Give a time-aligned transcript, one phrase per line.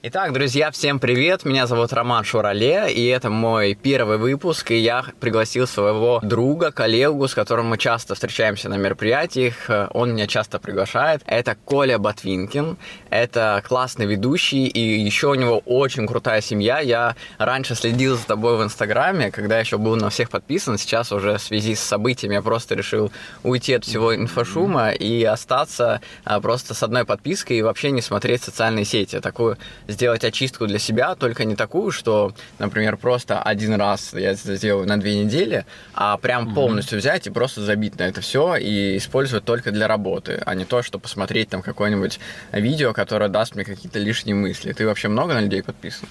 [0.00, 1.44] Итак, друзья, всем привет!
[1.44, 7.26] Меня зовут Роман Шурале, и это мой первый выпуск, и я пригласил своего друга, коллегу,
[7.26, 11.22] с которым мы часто встречаемся на мероприятиях, он меня часто приглашает.
[11.26, 12.76] Это Коля Ботвинкин,
[13.10, 16.80] это классный ведущий, и еще у него очень крутая семья.
[16.80, 21.38] Я раньше следил за тобой в Инстаграме, когда еще был на всех подписан, сейчас уже
[21.38, 23.10] в связи с событиями я просто решил
[23.42, 28.42] уйти от всего инфошума и остаться а, просто с одной подпиской и вообще не смотреть
[28.42, 29.20] социальные сети.
[29.20, 34.56] Такую сделать очистку для себя, только не такую, что, например, просто один раз я это
[34.56, 38.96] сделаю на две недели, а прям полностью взять и просто забить на это все и
[38.96, 42.20] использовать только для работы, а не то, что посмотреть там какое-нибудь
[42.52, 44.72] видео, которое даст мне какие-то лишние мысли.
[44.72, 46.08] Ты вообще много на людей подписан?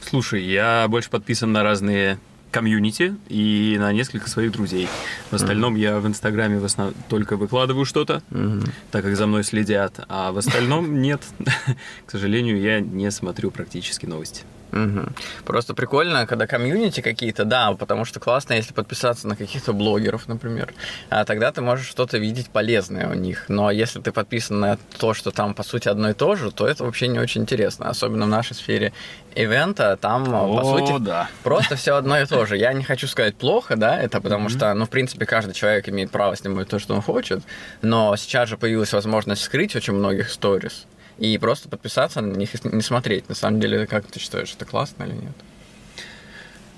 [0.00, 2.20] Слушай, я больше подписан на разные
[2.52, 4.86] комьюнити и на несколько своих друзей.
[5.32, 5.80] В остальном mm-hmm.
[5.80, 8.70] я в Инстаграме в основном только выкладываю что-то, mm-hmm.
[8.92, 11.22] так как за мной следят, а в остальном нет.
[12.06, 14.44] К сожалению, я не смотрю практически новости.
[14.72, 15.06] Угу.
[15.44, 20.74] Просто прикольно, когда комьюнити какие-то, да, потому что классно, если подписаться на каких-то блогеров, например,
[21.10, 23.46] а тогда ты можешь что-то видеть полезное у них.
[23.48, 26.66] Но если ты подписан на то, что там по сути одно и то же, то
[26.66, 28.92] это вообще не очень интересно, особенно в нашей сфере
[29.34, 31.28] ивента, там О, по сути да.
[31.42, 32.56] просто все одно и то же.
[32.56, 34.56] Я не хочу сказать плохо, да, это потому mm-hmm.
[34.56, 37.42] что, ну, в принципе, каждый человек имеет право снимать то, что он хочет,
[37.82, 40.86] но сейчас же появилась возможность скрыть очень многих сторис
[41.18, 43.28] и просто подписаться на них и не смотреть.
[43.28, 45.34] На самом деле, как ты считаешь, это классно или нет?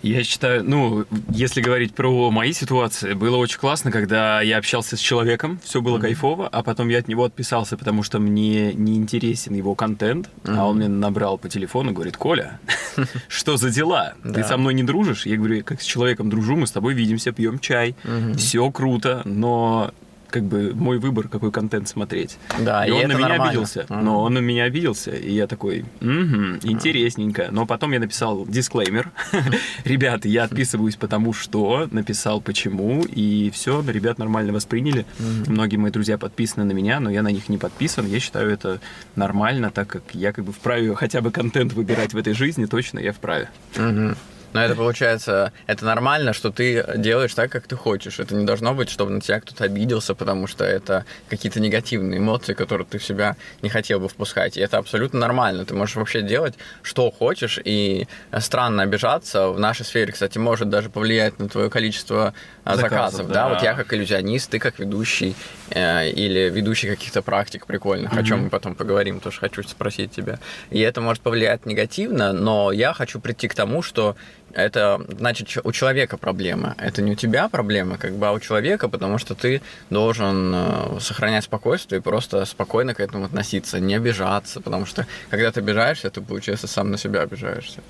[0.02, 5.00] Я считаю, ну, если говорить про мои ситуации, было очень классно, когда я общался с
[5.00, 6.00] человеком, все было mm-hmm.
[6.00, 10.56] кайфово, а потом я от него отписался, потому что мне не интересен его контент, mm-hmm.
[10.56, 12.60] а он мне набрал по телефону говорит, Коля,
[13.28, 14.14] что за дела?
[14.22, 15.26] Ты со мной не дружишь?
[15.26, 17.94] Я говорю, как с человеком дружу, мы с тобой видимся, пьем чай,
[18.36, 19.92] все круто, но
[20.30, 22.38] как бы мой выбор, какой контент смотреть.
[22.58, 23.44] Да, и, и он на меня нормально.
[23.44, 23.80] обиделся.
[23.80, 24.02] Mm-hmm.
[24.02, 27.48] Но он на меня обиделся, и я такой, угу, интересненько.
[27.50, 29.10] Но потом я написал дисклеймер.
[29.84, 35.06] Ребята, я отписываюсь потому что, написал почему, и все, ребят нормально восприняли.
[35.18, 35.50] Mm-hmm.
[35.50, 38.06] Многие мои друзья подписаны на меня, но я на них не подписан.
[38.06, 38.80] Я считаю это
[39.16, 42.98] нормально, так как я как бы вправе хотя бы контент выбирать в этой жизни, точно
[42.98, 43.50] я вправе.
[43.74, 44.16] Mm-hmm.
[44.52, 48.18] Но это получается, это нормально, что ты делаешь так, как ты хочешь.
[48.18, 52.54] Это не должно быть, чтобы на тебя кто-то обиделся, потому что это какие-то негативные эмоции,
[52.54, 54.56] которые ты в себя не хотел бы впускать.
[54.56, 55.64] И это абсолютно нормально.
[55.64, 58.06] Ты можешь вообще делать, что хочешь, и
[58.38, 59.48] странно обижаться.
[59.48, 62.34] В нашей сфере, кстати, может даже повлиять на твое количество
[62.64, 62.90] а, заказов.
[62.90, 63.34] заказов да.
[63.34, 65.36] да, вот я как иллюзионист, ты как ведущий
[65.74, 68.20] или ведущий каких-то практик прикольных, mm-hmm.
[68.20, 70.38] о чем мы потом поговорим, тоже хочу спросить тебя.
[70.70, 74.16] И это может повлиять негативно, но я хочу прийти к тому, что
[74.52, 76.74] это значит у человека проблема.
[76.78, 81.00] Это не у тебя проблема, как бы, а у человека, потому что ты должен э,
[81.00, 86.10] сохранять спокойствие и просто спокойно к этому относиться, не обижаться, потому что когда ты обижаешься,
[86.10, 87.80] ты, получается, сам на себя обижаешься.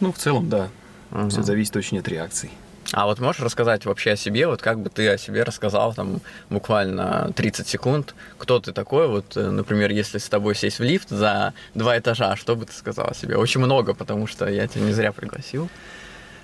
[0.00, 0.68] Ну, в целом, да.
[1.10, 1.28] Угу.
[1.30, 2.50] Все зависит очень от реакций.
[2.92, 6.20] А вот можешь рассказать вообще о себе, вот как бы ты о себе рассказал там
[6.50, 11.08] буквально 30 секунд, кто ты такой, вот, э, например, если с тобой сесть в лифт
[11.08, 13.36] за два этажа, что бы ты сказал о себе?
[13.36, 15.68] Очень много, потому что я тебя не зря пригласил.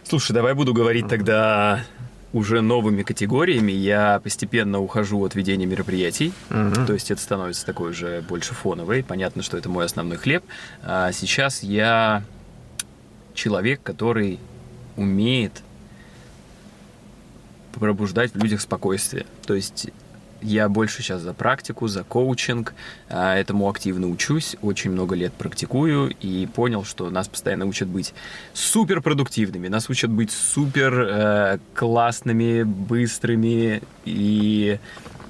[0.04, 1.84] Слушай, давай буду говорить тогда
[2.32, 3.72] уже новыми категориями.
[3.72, 9.04] Я постепенно ухожу от ведения мероприятий, uh то есть это становится такой уже больше фоновый.
[9.04, 10.42] Понятно, что это мой основной хлеб.
[10.82, 12.24] А сейчас я
[13.34, 14.38] человек, который
[14.96, 15.62] умеет
[17.72, 19.26] пробуждать в людях спокойствие.
[19.46, 19.88] То есть
[20.42, 22.74] я больше сейчас за практику, за коучинг,
[23.08, 28.12] а, этому активно учусь, очень много лет практикую и понял, что нас постоянно учат быть
[28.52, 34.78] супер продуктивными, нас учат быть супер э, классными, быстрыми, и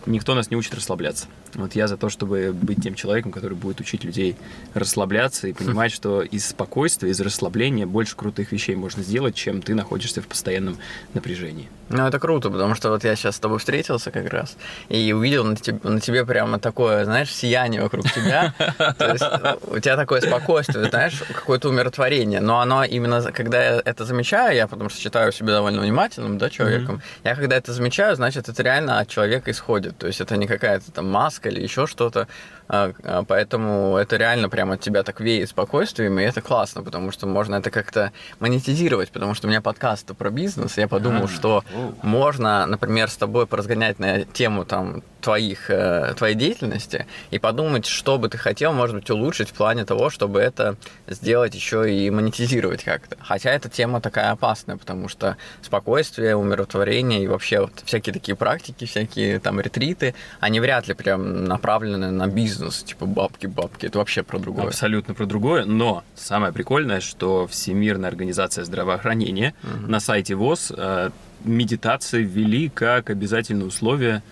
[0.07, 1.27] никто нас не учит расслабляться.
[1.55, 4.37] Вот я за то, чтобы быть тем человеком, который будет учить людей
[4.75, 9.75] расслабляться и понимать, что из спокойствия, из расслабления больше крутых вещей можно сделать, чем ты
[9.75, 10.77] находишься в постоянном
[11.15, 11.69] напряжении.
[11.93, 14.57] Ну, это круто, потому что вот я сейчас с тобой встретился как раз
[14.89, 18.55] и увидел на тебе, на тебе прямо такое, знаешь, сияние вокруг тебя.
[18.99, 19.25] То есть
[19.67, 22.41] у тебя такое спокойствие, знаешь, какое-то умиротворение.
[22.41, 26.49] Но оно именно, когда я это замечаю, я потому что считаю себя довольно внимательным, да,
[26.49, 29.99] человеком, я когда это замечаю, значит, это реально от человека исходит.
[29.99, 32.29] То есть это не какая-то там маска, подсказка или еще что-то.
[32.69, 37.11] А, а, поэтому это реально прямо от тебя так веет спокойствием, и это классно, потому
[37.13, 41.65] что можно это как-то монетизировать, потому что у меня подкаст про бизнес, я подумал, что
[42.03, 48.19] можно, например, с тобой поразгонять на тему там твоих, э, твоей деятельности и подумать, что
[48.19, 52.85] бы ты хотел, может быть, улучшить в плане того, чтобы это сделать еще и монетизировать
[52.85, 53.17] как-то.
[53.21, 58.85] Хотя эта тема такая опасная, потому что спокойствие, умиротворение и вообще вот всякие такие практики,
[58.85, 63.87] всякие там ретриты, они вряд ли прям направлены на бизнес, типа бабки-бабки.
[63.87, 64.69] Это вообще про другое.
[64.69, 69.91] Абсолютно про другое, но самое прикольное, что Всемирная организация здравоохранения угу.
[69.91, 71.11] на сайте ВОЗ э,
[71.45, 74.23] медитации ввели как обязательное условие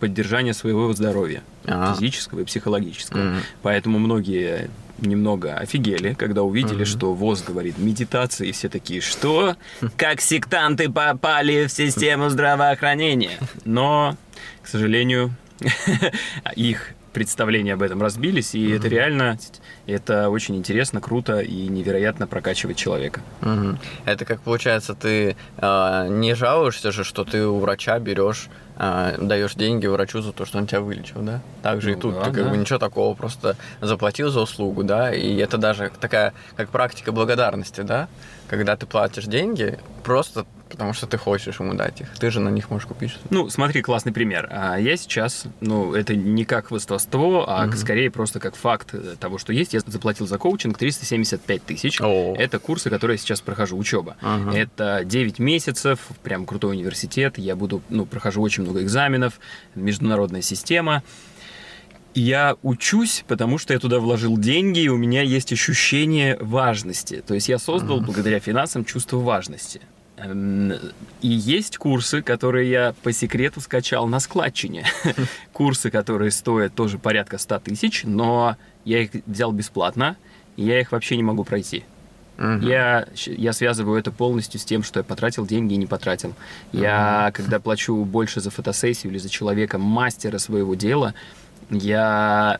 [0.00, 1.94] поддержания своего здоровья, А-а-а.
[1.94, 3.18] физического и психологического.
[3.18, 3.40] Mm-hmm.
[3.62, 6.98] Поэтому многие немного офигели, когда увидели, mm-hmm.
[6.98, 9.56] что ВОЗ говорит медитации, и все такие, что?
[9.96, 13.38] Как сектанты попали в систему здравоохранения?
[13.64, 14.16] Но,
[14.62, 15.30] к сожалению,
[16.56, 18.76] их представления об этом разбились, и mm-hmm.
[18.76, 19.38] это реально,
[19.86, 23.22] это очень интересно, круто и невероятно прокачивает человека.
[23.40, 23.78] Mm-hmm.
[24.04, 28.48] Это как получается, ты э, не жалуешься же, что ты у врача берешь
[28.80, 31.40] а, даешь деньги врачу за то, что он тебя вылечил, да?
[31.62, 32.50] Так же ну, и тут, да, ты как да.
[32.50, 37.80] бы ничего такого, просто заплатил за услугу, да, и это даже такая, как практика благодарности,
[37.80, 38.08] да,
[38.46, 42.08] когда ты платишь деньги, просто потому что ты хочешь ему дать их.
[42.18, 43.16] Ты же на них можешь купить.
[43.30, 44.48] Ну, смотри, классный пример.
[44.50, 47.76] А я сейчас, ну, это не как хвостовство, а угу.
[47.76, 49.74] скорее просто как факт того, что есть.
[49.74, 52.00] Я заплатил за коучинг 375 тысяч.
[52.00, 54.16] Это курсы, которые я сейчас прохожу, учеба.
[54.22, 54.50] Угу.
[54.50, 57.38] Это 9 месяцев, прям крутой университет.
[57.38, 59.40] Я буду, ну, прохожу очень много экзаменов,
[59.74, 61.02] международная система
[62.14, 67.22] я учусь, потому что я туда вложил деньги, и у меня есть ощущение важности.
[67.26, 68.04] То есть я создал, mm-hmm.
[68.04, 69.80] благодаря финансам, чувство важности.
[70.18, 70.72] Эм,
[71.20, 74.86] и есть курсы, которые я по секрету скачал на складчине.
[75.52, 80.16] Курсы, которые стоят тоже порядка 100 тысяч, но я их взял бесплатно,
[80.56, 81.84] и я их вообще не могу пройти.
[82.36, 82.64] Uh-huh.
[82.64, 86.30] Я, я связываю это полностью с тем, что я потратил деньги и не потратил.
[86.30, 86.80] Uh-huh.
[86.80, 91.14] Я, когда плачу больше за фотосессию или за человека, мастера своего дела,
[91.70, 92.58] я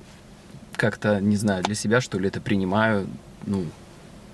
[0.77, 3.07] как-то, не знаю, для себя, что ли, это принимаю
[3.47, 3.67] ну,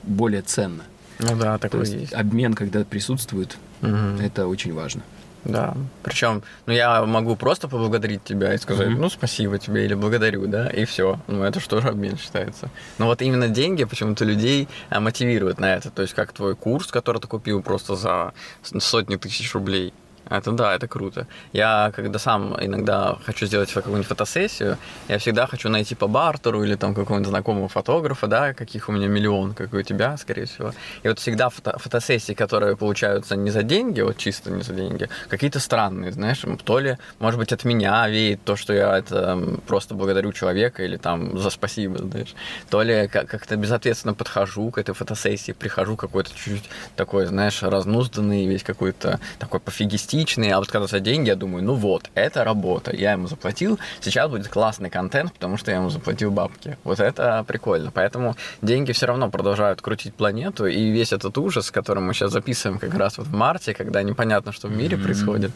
[0.03, 0.85] более ценно.
[1.19, 2.13] Ну да, такой То есть, есть.
[2.15, 4.21] Обмен, когда присутствует, угу.
[4.21, 5.03] это очень важно.
[5.45, 5.75] Да.
[6.03, 8.99] Причем, ну, я могу просто поблагодарить тебя и сказать, mm-hmm.
[8.99, 11.21] ну, спасибо тебе или благодарю, да, и все.
[11.27, 12.71] Ну, это же обмен считается.
[12.99, 15.91] Но вот именно деньги почему-то людей а, мотивируют на это.
[15.91, 18.33] То есть, как твой курс, который ты купил просто за
[18.63, 19.93] сотни тысяч рублей.
[20.31, 21.27] Это да, это круто.
[21.53, 24.79] Я, когда сам иногда хочу сделать какую-нибудь фотосессию,
[25.09, 29.07] я всегда хочу найти по бартеру или там какого-нибудь знакомого фотографа, да, каких у меня
[29.07, 30.73] миллион, как и у тебя, скорее всего.
[31.03, 35.09] И вот всегда фото фотосессии, которые получаются не за деньги, вот чисто не за деньги,
[35.29, 39.95] какие-то странные, знаешь, то ли, может быть, от меня веет то, что я это просто
[39.95, 42.35] благодарю человека или там за спасибо, знаешь,
[42.71, 48.63] то ли как-то безответственно подхожу к этой фотосессии, прихожу какой-то чуть-чуть такой, знаешь, разнузданный, весь
[48.63, 52.95] какой-то такой пофигистичный реалистичные, а вот когда за деньги, я думаю, ну вот, это работа,
[52.95, 56.77] я ему заплатил, сейчас будет классный контент, потому что я ему заплатил бабки.
[56.85, 57.91] Вот это прикольно.
[57.93, 62.79] Поэтому деньги все равно продолжают крутить планету, и весь этот ужас, который мы сейчас записываем
[62.79, 65.03] как раз вот в марте, когда непонятно, что в мире mm-hmm.
[65.03, 65.51] происходит,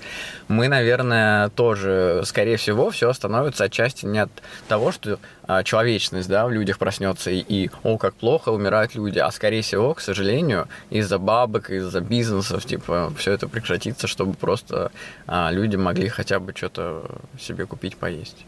[0.49, 4.31] мы, наверное, тоже, скорее всего, все становится отчасти не от
[4.69, 5.19] того, что
[5.65, 9.95] человечность, да, в людях проснется и, и, о, как плохо умирают люди, а скорее всего,
[9.95, 14.93] к сожалению, из-за бабок, из-за бизнесов, типа, все это прекратится, чтобы просто
[15.27, 17.03] а, люди могли хотя бы что-то
[17.39, 18.45] себе купить, поесть.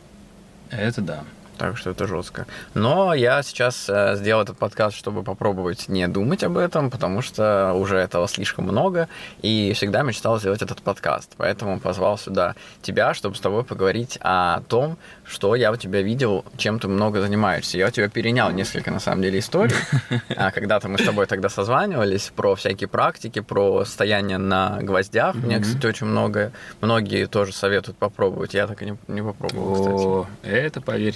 [0.71, 1.25] Это да.
[1.61, 2.47] Так что это жестко.
[2.73, 7.75] Но я сейчас э, сделал этот подкаст, чтобы попробовать не думать об этом, потому что
[7.75, 9.11] уже этого слишком много,
[9.43, 11.35] и всегда мечтал сделать этот подкаст.
[11.37, 14.97] Поэтому позвал сюда тебя, чтобы с тобой поговорить о том,
[15.31, 17.79] что я у тебя видел, чем ты много занимаешься.
[17.79, 19.75] Я у тебя перенял несколько, на самом деле, историй.
[20.37, 25.35] А когда-то мы с тобой тогда созванивались про всякие практики, про стояние на гвоздях.
[25.35, 25.47] Mm-hmm.
[25.47, 28.55] Мне, кстати, очень много, многие тоже советуют попробовать.
[28.55, 30.51] Я так и не, не попробовал, О, кстати.
[30.51, 31.15] Это, поверь,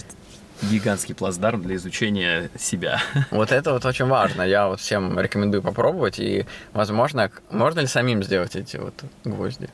[0.63, 3.01] гигантский плацдарм для изучения себя.
[3.31, 4.43] Вот это вот очень важно.
[4.43, 6.19] Я вот всем рекомендую попробовать.
[6.19, 8.95] И, возможно, можно ли самим сделать эти вот
[9.25, 9.69] гвозди?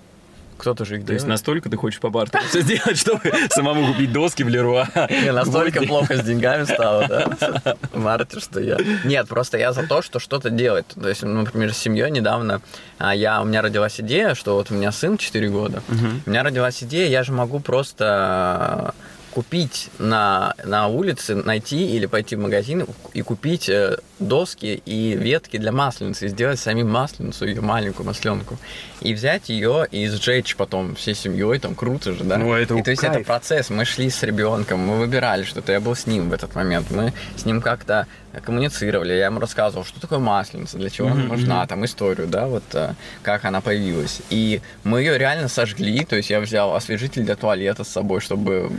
[0.61, 1.21] Кто-то же их То делает.
[1.21, 4.87] есть настолько ты хочешь по бартеру все сделать, чтобы самому купить доски в Леруа?
[5.09, 7.77] Не, настолько плохо с деньгами стало, да?
[7.95, 8.77] Марте, что я...
[9.05, 10.87] Нет, просто я за то, что что-то делать.
[10.89, 12.61] То есть, например, с семьей недавно
[12.99, 15.83] а я, у меня родилась идея, что вот у меня сын 4 года,
[16.27, 18.95] у меня родилась идея, я же могу просто
[19.31, 25.57] купить на, на улице, найти или пойти в магазин и купить э, доски и ветки
[25.57, 28.59] для масленицы, и сделать самим масленицу, ее маленькую масленку,
[29.01, 32.39] и взять ее и сжечь потом всей семьей, там круто же, да?
[32.39, 33.17] Ну, это и то есть кайф.
[33.17, 36.55] это процесс, мы шли с ребенком, мы выбирали что-то, я был с ним в этот
[36.55, 38.07] момент, мы с ним как-то
[38.45, 42.63] коммуницировали, я ему рассказывал, что такое масленица, для чего она нужна, там историю, да, вот
[42.75, 44.21] э, как она появилась.
[44.31, 48.71] И мы ее реально сожгли, то есть я взял освежитель для туалета с собой, чтобы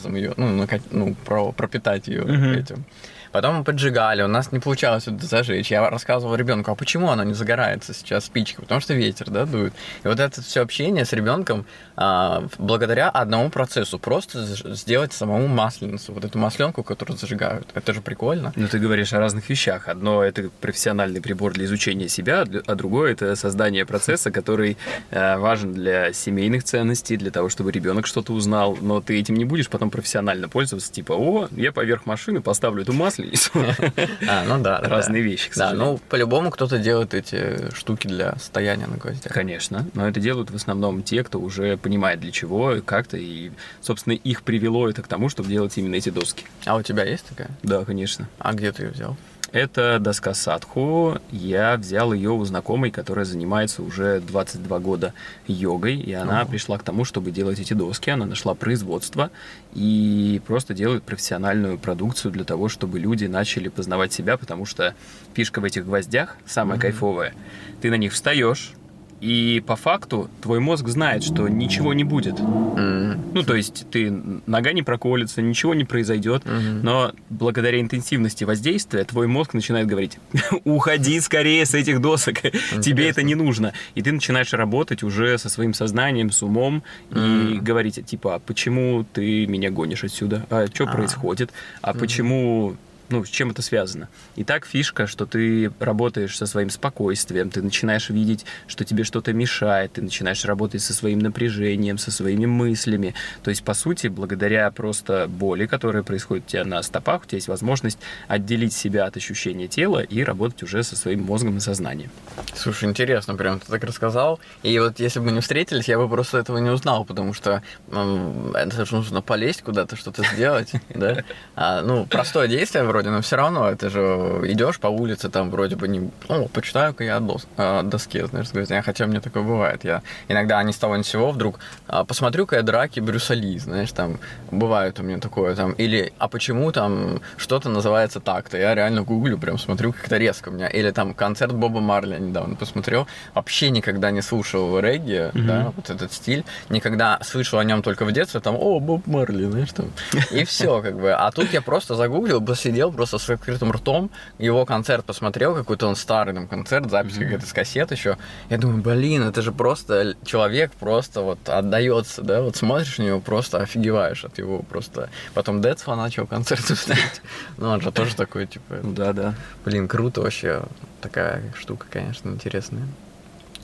[0.00, 2.52] газом ее, ну, нака- ну про- пропитать ее Мгм.
[2.52, 2.84] этим.
[3.32, 5.70] Потом мы поджигали, у нас не получалось это зажечь.
[5.70, 8.62] Я рассказывал ребенку, а почему оно не загорается сейчас спичка?
[8.62, 9.72] Потому что ветер, да, дует.
[10.02, 14.44] И вот это все общение с ребенком а, благодаря одному процессу, просто
[14.74, 17.68] сделать самому масленицу, вот эту масленку, которую зажигают.
[17.74, 18.52] Это же прикольно.
[18.56, 19.88] Ну, ты говоришь о разных вещах.
[19.88, 24.76] Одно– это профессиональный прибор для изучения себя, а а другое– это создание процесса, который
[25.10, 28.78] э, важен для семейных ценностей, для того, чтобы ребенок что-то узнал.
[28.80, 30.92] Но ты этим не будешь потом профессионально пользоваться.
[30.92, 33.50] Типа, о, я поверх машины поставлю эту масленицу.
[34.28, 34.80] А, ну да.
[34.80, 39.32] Разные вещи, Да, ну по-любому кто-то делает эти штуки для стояния на гвоздях.
[39.32, 43.50] Конечно, но это делают в основном те, кто уже понимает для чего, как-то, и,
[43.80, 46.44] собственно, их привело это к тому, чтобы делать именно эти доски.
[46.64, 47.50] А у тебя есть такая?
[47.62, 48.28] Да, конечно.
[48.38, 49.16] А где ты ее взял?
[49.52, 51.18] Это доска Садху.
[51.32, 55.12] Я взял ее у знакомой, которая занимается уже 22 года
[55.48, 56.50] йогой, и она Ого.
[56.50, 58.10] пришла к тому, чтобы делать эти доски.
[58.10, 59.30] Она нашла производство
[59.74, 64.94] и просто делает профессиональную продукцию для того, чтобы люди начали познавать себя, потому что
[65.34, 66.82] фишка в этих гвоздях самая Мгм.
[66.82, 67.34] кайфовая.
[67.80, 68.72] Ты на них встаешь,
[69.20, 72.36] и по факту твой мозг знает, что ничего не будет.
[72.76, 74.12] М, Ну, то есть ты
[74.46, 76.82] нога не проколется, ничего не произойдет, мгм.
[76.82, 80.18] но благодаря интенсивности воздействия твой мозг начинает говорить,
[80.64, 82.40] уходи скорее с этих досок,
[82.82, 83.72] тебе это не нужно.
[83.94, 87.64] И ты начинаешь работать уже со своим сознанием, с умом и Мгм.
[87.64, 90.46] говорить, типа, а почему ты меня гонишь отсюда?
[90.50, 90.86] А что А.
[90.88, 91.50] происходит?
[91.82, 92.76] А почему
[93.10, 94.08] ну, с чем это связано.
[94.36, 99.32] И так фишка, что ты работаешь со своим спокойствием, ты начинаешь видеть, что тебе что-то
[99.32, 103.14] мешает, ты начинаешь работать со своим напряжением, со своими мыслями.
[103.42, 107.36] То есть, по сути, благодаря просто боли, которая происходит у тебя на стопах, у тебя
[107.36, 107.98] есть возможность
[108.28, 112.10] отделить себя от ощущения тела и работать уже со своим мозгом и сознанием.
[112.54, 114.40] Слушай, интересно, прям ты так рассказал.
[114.62, 117.62] И вот если бы мы не встретились, я бы просто этого не узнал, потому что
[117.90, 121.24] м, это же нужно полезть куда-то, что-то сделать, да?
[121.56, 124.00] А, ну, простое действие вроде, но все равно это же
[124.44, 126.10] идешь по улице, там вроде бы не...
[126.28, 128.82] О, почитаю-ка я дос- о доске, знаешь, с гвоздями.
[128.82, 129.84] хотя мне такое бывает.
[129.84, 133.58] Я иногда ни с того ни с сего вдруг а, посмотрю-ка я драки Брюса Ли,
[133.58, 134.18] знаешь, там
[134.50, 139.38] бывает у меня такое, там, или а почему там что-то называется так-то, я реально гуглю,
[139.38, 144.10] прям смотрю, как-то резко у меня, или там концерт Боба Марли недавно посмотрел, вообще никогда
[144.10, 145.46] не слушал регги, Мгм.
[145.46, 149.44] да, вот этот стиль, никогда слышал о нем только в детстве, там, о, Боб Марли,
[149.44, 149.90] знаешь, там,
[150.30, 154.64] и все, как бы, а тут я просто загуглил, посидел просто с открытым ртом, его
[154.66, 157.24] концерт посмотрел, какой-то он старый там концерт, запись Мгм.
[157.24, 158.16] какая-то с кассет еще,
[158.48, 163.20] я думаю, блин, это же просто человек просто вот отдается, да, вот смотришь на него,
[163.20, 165.10] просто офигеваешь от его просто.
[165.34, 167.22] Потом Децла начал концерты ставить.
[167.56, 169.34] Ну, он же тоже такой, типа, Ну да, да.
[169.64, 170.62] блин, круто вообще.
[171.00, 172.86] Такая штука, конечно, интересная.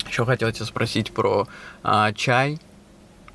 [0.08, 1.46] Еще хотел тебя спросить про
[1.82, 2.58] а, чай,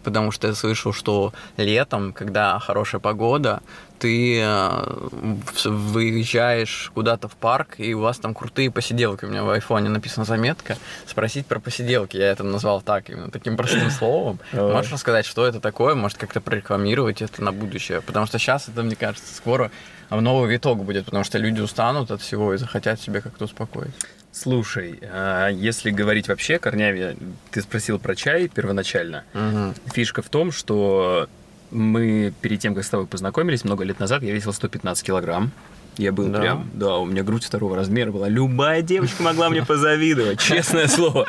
[0.04, 3.62] потому что я слышал, что летом, когда хорошая погода,
[4.01, 9.25] ты в- выезжаешь куда-то в парк, и у вас там крутые посиделки.
[9.25, 10.75] У меня в айфоне написана заметка.
[11.05, 12.17] Спросить про посиделки.
[12.17, 14.39] Я это назвал так, именно таким простым словом.
[14.53, 15.93] Можешь рассказать, что это такое?
[15.96, 18.01] Может, как-то прорекламировать это на будущее?
[18.01, 19.70] Потому что сейчас это, мне кажется, скоро
[20.10, 23.93] новый виток будет, потому что люди устанут от всего и захотят себя как-то успокоить.
[24.34, 27.17] Слушай, а если говорить вообще корнями,
[27.51, 29.25] ты спросил про чай первоначально.
[29.34, 29.75] Мгм.
[29.93, 31.27] Фишка в том, что
[31.72, 35.51] мы перед тем, как с тобой познакомились, много лет назад, я весил 115 килограмм.
[35.98, 36.40] Я был Да?
[36.40, 38.30] прям, да, у меня грудь второго размера была.
[38.30, 41.28] Любая девочка могла мне позавидовать, честное слово.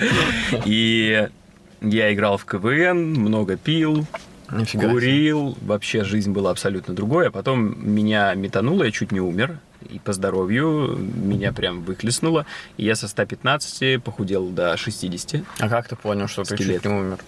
[0.65, 1.29] И
[1.81, 4.07] я играл в КВН, много пил,
[4.53, 5.57] Нифига курил.
[5.63, 7.29] Вообще жизнь была абсолютно другой.
[7.29, 9.59] А потом меня метануло, я чуть не умер.
[9.91, 12.47] И по здоровью меня прям выхлестнуло.
[12.77, 15.43] И я со 115 похудел до 60.
[15.59, 16.83] А как ты понял, что ты Скелет.
[16.83, 17.19] чуть не умер?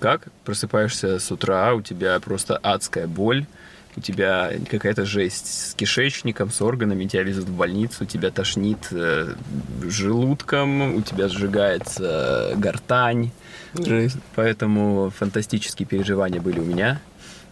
[0.00, 0.28] Как?
[0.44, 3.44] Просыпаешься с утра, у тебя просто адская боль,
[3.96, 9.34] у тебя какая-то жесть с кишечником, с органами, тебя везут в больницу, тебя тошнит э,
[9.82, 13.30] желудком, у тебя сжигается гортань.
[13.74, 14.18] Жесть.
[14.34, 17.00] Поэтому фантастические переживания были у меня.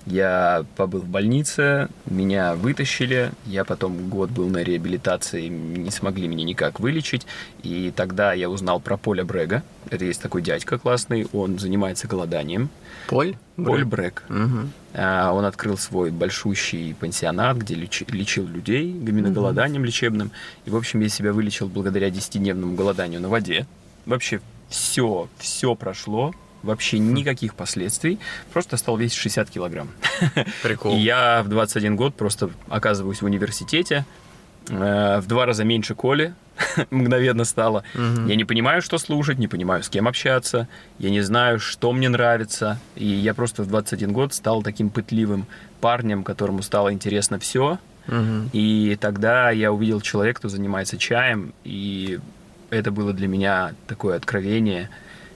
[0.06, 6.44] Я побыл в больнице, меня вытащили, я потом год был на реабилитации, не смогли меня
[6.44, 7.26] никак вылечить,
[7.62, 9.62] и тогда я узнал про Поля Брега.
[9.90, 12.70] Это есть такой дядька классный, он занимается голоданием.
[13.06, 13.36] Поль?
[13.56, 14.22] Поль Брег.
[14.30, 14.68] Угу.
[14.94, 20.30] А, Он открыл свой большущий пансионат, где лечи- лечил людей именно голоданием лечебным.
[20.64, 23.66] И, в общем, я себя вылечил благодаря 10-дневному голоданию на воде.
[24.06, 26.32] Вообще все, все прошло,
[26.62, 28.18] вообще никаких последствий.
[28.52, 29.88] Просто стал весить 60 килограмм.
[30.62, 30.94] Прикол.
[30.94, 34.04] И я в 21 год просто оказываюсь в университете,
[34.68, 36.34] э, в два раза меньше Коли
[36.90, 37.84] мгновенно стало.
[37.94, 38.26] Мгм.
[38.26, 42.08] Я не понимаю, что слушать, не понимаю, с кем общаться, я не знаю, что мне
[42.08, 42.78] нравится.
[42.96, 45.46] И я просто в 21 год стал таким пытливым
[45.80, 47.78] парнем, которому стало интересно все.
[48.08, 48.50] Мгм.
[48.52, 52.18] И тогда я увидел человека, кто занимается чаем, и
[52.70, 54.90] это было для меня такое откровение.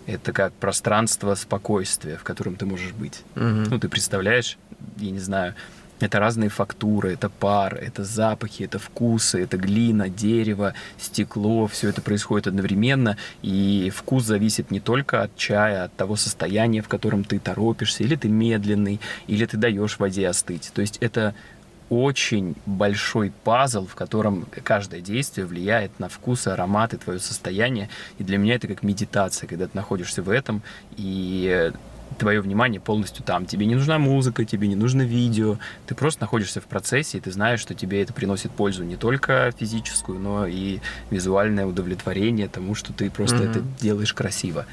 [0.07, 3.23] Это как пространство спокойствия, в котором ты можешь быть.
[3.37, 3.65] Мгм.
[3.65, 4.59] Ну, ты представляешь,
[4.99, 5.55] я не знаю,
[6.01, 12.03] это разные фактуры, это пар, это запахи, это вкусы, это глина, дерево, стекло, все это
[12.03, 17.39] происходит одновременно, и вкус зависит не только от чая, от того состояния, в котором ты
[17.39, 20.73] торопишься, или ты медленный, или ты даешь воде остыть.
[20.75, 21.35] То есть это
[21.93, 27.91] очень большой пазл, в котором каждое действие влияет на вкус, аромат и твое состояние.
[28.19, 30.63] И для меня это как медитация, когда ты находишься в этом,
[30.97, 31.71] и
[32.19, 33.45] твое внимание полностью там.
[33.45, 35.59] Тебе не нужна музыка, тебе не нужно видео.
[35.87, 39.53] Ты просто находишься в процессе, и ты знаешь, что тебе это приносит пользу не только
[39.59, 40.81] физическую, но и
[41.11, 43.51] визуальное удовлетворение тому, что ты просто Мгм.
[43.51, 44.65] это делаешь красиво.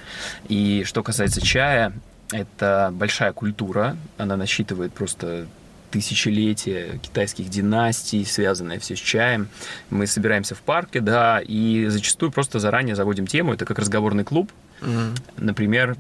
[0.48, 1.92] И что касается чая,
[2.32, 3.98] это большая культура.
[4.18, 5.48] Она насчитывает просто
[5.92, 9.48] тысячелетия китайских династий, связанное все с чаем.
[9.90, 13.54] Мы собираемся в парке, да, и зачастую просто заранее заводим тему.
[13.54, 14.52] Это как разговорный клуб.
[14.82, 15.16] Мгм.
[15.38, 15.98] Например,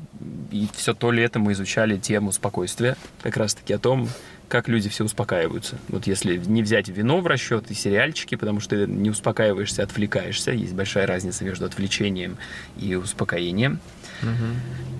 [0.51, 4.09] и все то лето мы изучали тему спокойствия, как раз-таки о том,
[4.47, 5.77] как люди все успокаиваются.
[5.89, 10.51] Вот если не взять вино в расчет и сериальчики, потому что не успокаиваешься, отвлекаешься.
[10.51, 12.37] Есть большая разница между отвлечением
[12.77, 13.79] и успокоением.
[14.21, 14.55] Мгм.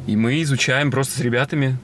[0.08, 1.77] И мы изучаем просто с ребятами,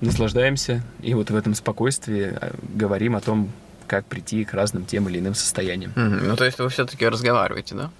[0.00, 3.50] наслаждаемся, и вот в этом спокойствии э, говорим о том,
[3.86, 5.92] как прийти к разным тем или иным состояниям.
[5.94, 6.28] Мгм.
[6.28, 7.90] Ну, то есть вы все-таки разговариваете, да?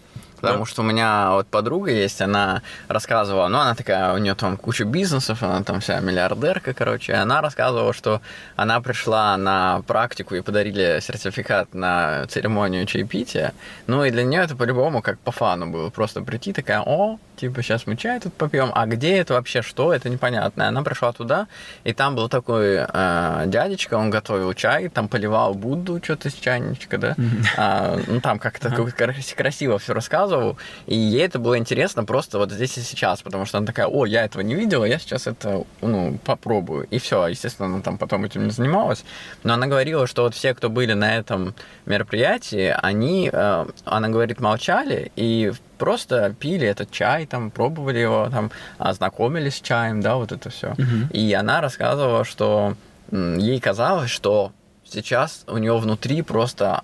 [0.41, 0.67] Потому Да.
[0.67, 4.85] что у меня вот подруга есть, она рассказывала, ну, она такая, у нее там куча
[4.85, 8.21] бизнесов, она там вся миллиардерка, короче, и она рассказывала, что
[8.55, 13.55] она пришла на практику и подарили сертификат на церемонию чаепития,
[13.87, 17.63] ну, и для нее это по-любому как по фану было, просто прийти такая, о, типа,
[17.63, 20.63] сейчас мы чай тут попьем, а где это вообще, что, это непонятно.
[20.63, 21.47] И она пришла туда,
[21.85, 26.99] и там был такой э, дядечка, он готовил чай, там поливал Будду что-то с чайничка,
[26.99, 27.17] да,
[27.57, 30.57] а, ну, там как-то крас- красиво все рассказывал,
[30.87, 34.07] и ей это было интересно просто вот здесь и сейчас, потому что она такая, о,
[34.07, 38.25] я этого не видела, я сейчас это, ну, попробую, и все, естественно, она там потом
[38.25, 39.05] этим не занималась,
[39.43, 44.41] но она говорила, что вот все, кто были на этом мероприятии, они, э, она говорит,
[44.41, 50.33] молчали и просто пили этот чай, там, пробовали его, там, ознакомились с чаем, да, вот
[50.33, 50.75] это все.
[50.77, 51.09] Мгм.
[51.13, 52.77] И она рассказывала, что
[53.11, 54.53] ей казалось, что
[54.85, 56.83] сейчас у нее внутри просто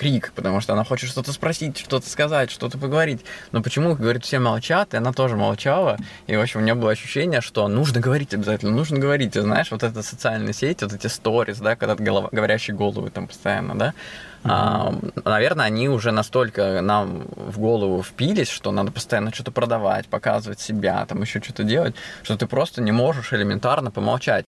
[0.00, 3.20] крик, потому что она хочет что-то спросить, что-то сказать, что-то поговорить.
[3.52, 5.98] Но почему, говорит, все молчат, и она тоже молчала.
[6.26, 9.36] И, в общем, у меня было ощущение, что нужно говорить обязательно, нужно говорить.
[9.36, 13.26] И знаешь, вот эта социальная сеть, вот эти сторис, да, когда голова, говорящие головы там
[13.26, 13.94] постоянно, да,
[14.42, 20.60] а, наверное, они уже настолько нам в голову впились, что надо постоянно что-то продавать, показывать
[20.60, 24.46] себя, там еще что-то делать, что ты просто не можешь элементарно помолчать.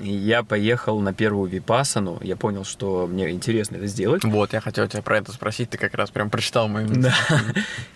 [0.00, 4.24] И я поехал на первую випасану, я понял, что мне интересно это сделать.
[4.24, 7.14] Вот, я хотел тебя про это спросить, ты как раз прям прочитал мою Да.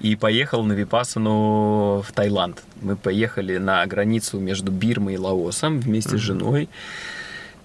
[0.00, 2.62] И поехал на Випасану в Таиланд.
[2.80, 6.68] Мы поехали на границу между Бирмой и Лаосом вместе с женой.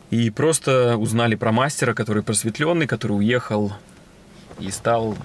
[0.09, 3.73] И просто узнали про мастера, который просветленный, который уехал
[4.59, 5.17] и стал,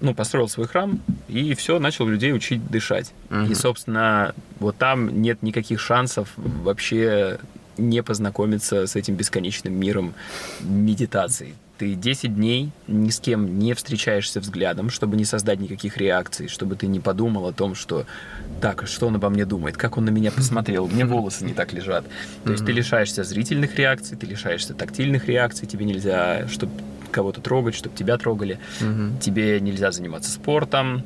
[0.00, 3.12] ну, построил свой храм, и все, начал людей учить дышать.
[3.28, 3.52] Мгм.
[3.52, 7.38] И, собственно, вот там нет никаких шансов вообще
[7.78, 10.14] не познакомиться с этим бесконечным миром
[10.60, 11.54] медитации.
[11.78, 16.76] Ты 10 дней ни с кем не встречаешься взглядом, чтобы не создать никаких реакций, чтобы
[16.76, 18.06] ты не подумал о том, что
[18.60, 21.54] так, а что он обо мне думает, как он на меня посмотрел, мне волосы не
[21.54, 22.04] так лежат.
[22.44, 26.72] То есть ты лишаешься зрительных реакций, ты лишаешься тактильных реакций, тебе нельзя, чтобы
[27.10, 28.58] кого-то трогать, чтобы тебя трогали,
[29.20, 31.02] тебе нельзя заниматься спортом,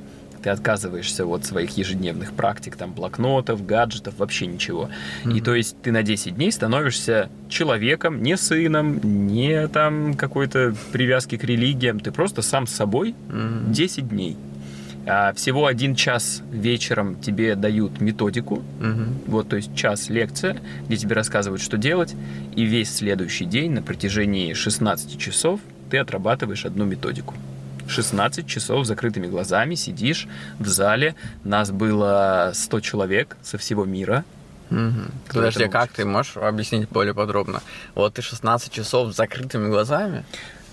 [0.46, 4.88] ты отказываешься от своих ежедневных практик, там, блокнотов, гаджетов, вообще ничего.
[5.24, 5.40] И Мгм.
[5.40, 11.42] то есть ты на 10 дней становишься человеком, не сыном, не там какой-то привязки к
[11.42, 13.72] религиям, ты просто сам с собой Мгм.
[13.72, 14.36] 10 дней.
[15.04, 19.18] А, всего один час вечером тебе дают методику, Мгм.
[19.26, 22.14] вот, то есть час лекция, где тебе рассказывают, что делать,
[22.54, 25.58] и весь следующий день на протяжении 16 часов
[25.90, 27.34] ты отрабатываешь одну методику.
[27.88, 30.26] 16 часов с закрытыми глазами сидишь
[30.58, 31.14] в зале.
[31.44, 34.24] Нас было 100 человек со всего мира.
[34.68, 37.62] Кто Подожди, этому как ты можешь объяснить более подробно?
[37.94, 40.24] Вот ты 16 часов с закрытыми глазами?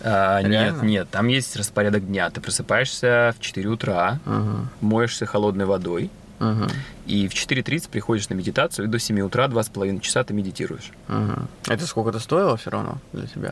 [0.01, 0.81] А, нет, Реально?
[0.81, 2.29] нет, там есть распорядок дня.
[2.29, 4.69] Ты просыпаешься в 4 утра, Мгм.
[4.81, 6.67] моешься холодной водой, Мгм.
[7.05, 10.91] и в 4.30 приходишь на медитацию, и до 7 утра 2,5 часа ты медитируешь.
[11.07, 11.47] Мгм.
[11.67, 13.51] Это сколько-то стоило все равно для тебя?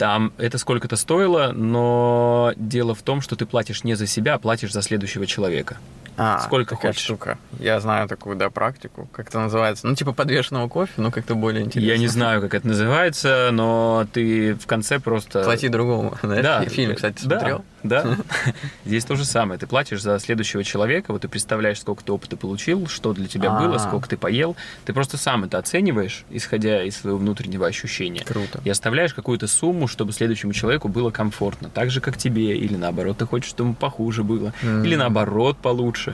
[0.00, 4.38] Там это сколько-то стоило, но дело в том, что ты платишь не за себя, а
[4.38, 5.76] платишь за следующего человека.
[6.22, 7.00] А, Сколько хочешь.
[7.02, 7.38] штука.
[7.58, 9.08] Я знаю такую, да, практику.
[9.10, 9.86] Как это называется?
[9.86, 11.90] Ну, типа подвешенного кофе, но как-то более интересно.
[11.90, 15.42] Я не знаю, как это называется, но ты в конце просто...
[15.44, 16.18] Плати другому.
[16.22, 17.64] Знаешь, Да, фильм, кстати, смотрел.
[17.82, 18.18] Да,
[18.84, 19.58] здесь то же самое.
[19.58, 23.52] Ты платишь за следующего человека, вот ты представляешь, сколько ты опыта получил, что для тебя
[23.52, 23.78] было, А.
[23.78, 24.54] сколько ты поел.
[24.84, 28.22] Ты просто сам это оцениваешь, исходя из своего внутреннего ощущения.
[28.24, 28.60] Круто.
[28.64, 31.70] И оставляешь какую-то сумму, чтобы следующему человеку было комфортно.
[31.70, 32.54] Так же, как тебе.
[32.58, 34.52] Или наоборот, ты хочешь, чтобы ему похуже было.
[34.62, 36.09] Или наоборот, получше.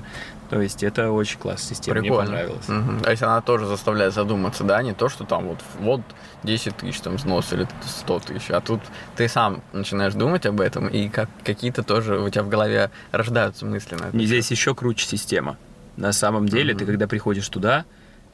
[0.49, 1.99] То есть это очень классная система.
[1.99, 2.31] Мне Прикольно.
[2.31, 2.69] понравилось.
[2.69, 3.01] Мгм.
[3.01, 6.01] То есть она тоже заставляет задуматься, да, не то, что там вот, вот
[6.45, 8.81] 10 тысяч там взнос или 100 тысяч, а тут
[9.17, 13.67] ты сам начинаешь думать об этом, и как какие-то тоже у тебя в голове рождаются
[13.67, 14.17] мысли на это.
[14.17, 15.57] И здесь еще круче система.
[15.97, 16.87] На самом деле, ты Мгм.
[16.93, 17.85] когда приходишь туда,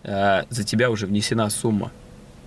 [0.03, 1.93] э, за тебя уже внесена сумма.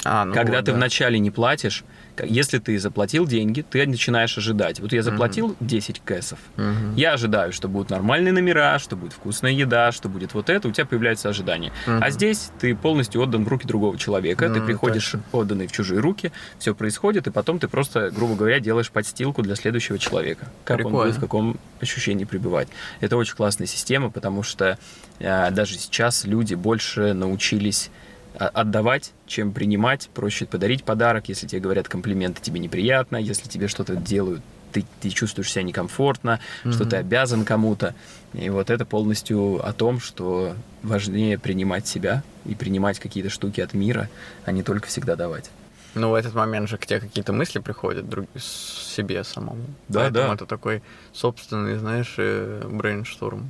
[0.06, 0.78] А, ну Когда вот, ты да.
[0.78, 1.84] вначале не платишь,
[2.24, 4.80] если ты заплатил деньги, ты начинаешь ожидать.
[4.80, 6.40] Вот я заплатил 10 кэсов.
[6.56, 6.96] Мгм.
[6.96, 10.72] Я ожидаю, что будут нормальные номера, что будет вкусная еда, что будет вот это, у
[10.72, 11.74] тебя появляется ожидание.
[11.88, 12.04] Мгм.
[12.04, 15.24] А здесь ты полностью отдан в руки другого человека, ты Ну, приходишь точно.
[15.32, 19.56] отданный в чужие руки, все происходит, и потом ты просто, грубо говоря, делаешь подстилку для
[19.56, 20.48] следующего человека.
[20.64, 21.06] Как он Прикольно.
[21.08, 22.68] будет, в каком ощущении пребывать.
[23.02, 24.78] Это очень классная система, потому что
[25.20, 27.90] э, даже сейчас люди больше научились
[28.38, 30.10] отдавать, чем принимать.
[30.14, 35.10] Проще подарить подарок, если тебе говорят комплименты, тебе неприятно, если тебе что-то делают, ты, ты
[35.10, 36.90] чувствуешь себя некомфортно, что Мгм.
[36.90, 37.96] ты обязан кому-то.
[38.34, 43.74] И вот это полностью о том, что важнее принимать себя и принимать какие-то штуки от
[43.74, 44.10] мира,
[44.46, 45.50] а не только всегда давать.
[45.94, 48.28] Ну, в этот момент же к тебе какие-то мысли приходят друг...
[48.38, 49.64] себе самому.
[49.88, 50.34] Да, Поэтому да.
[50.34, 53.50] это такой собственный, знаешь, э, брейншторм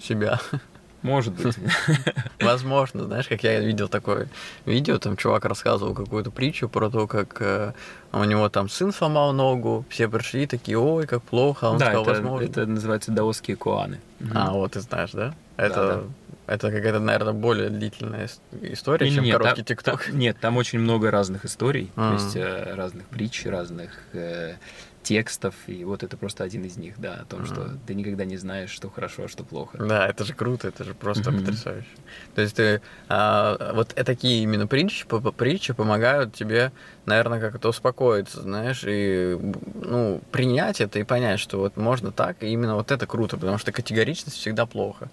[0.00, 0.40] себя.
[1.02, 1.56] Может быть.
[2.40, 4.28] Возможно, знаешь, как я видел такое
[4.66, 7.72] видео, там чувак рассказывал какую-то притчу про то, как э,
[8.12, 11.86] у него там сын сломал ногу, все пришли такие, ой, как плохо, а он Да,
[11.86, 12.44] сказал, это, возможно.
[12.46, 14.00] это называется даосские коаны.
[14.34, 15.34] А, вот ты знаешь, да?
[15.56, 16.04] Это,
[16.46, 18.40] это какая-то, наверное, более длительная ис-
[18.72, 20.08] история, Не, чем не, короткий тикток.
[20.08, 22.08] нет, там очень много разных историй, А.
[22.08, 24.54] то есть э, разных притч, разных э,
[25.02, 27.80] текстов, и вот это просто один из них, да, о том, что Мгм.
[27.86, 29.78] ты никогда не знаешь, что хорошо, а что плохо.
[29.78, 31.40] Да, это же круто, это же просто Мгм.
[31.40, 31.88] потрясающе.
[32.34, 35.04] То есть ты а, вот э- такие именно притчи,
[35.36, 36.72] притчи помогают тебе,
[37.06, 39.38] наверное, как-то успокоиться, знаешь, и
[39.74, 43.58] ну принять это и понять, что вот можно так, и именно вот это круто, потому
[43.58, 45.10] что категоричность всегда плохо,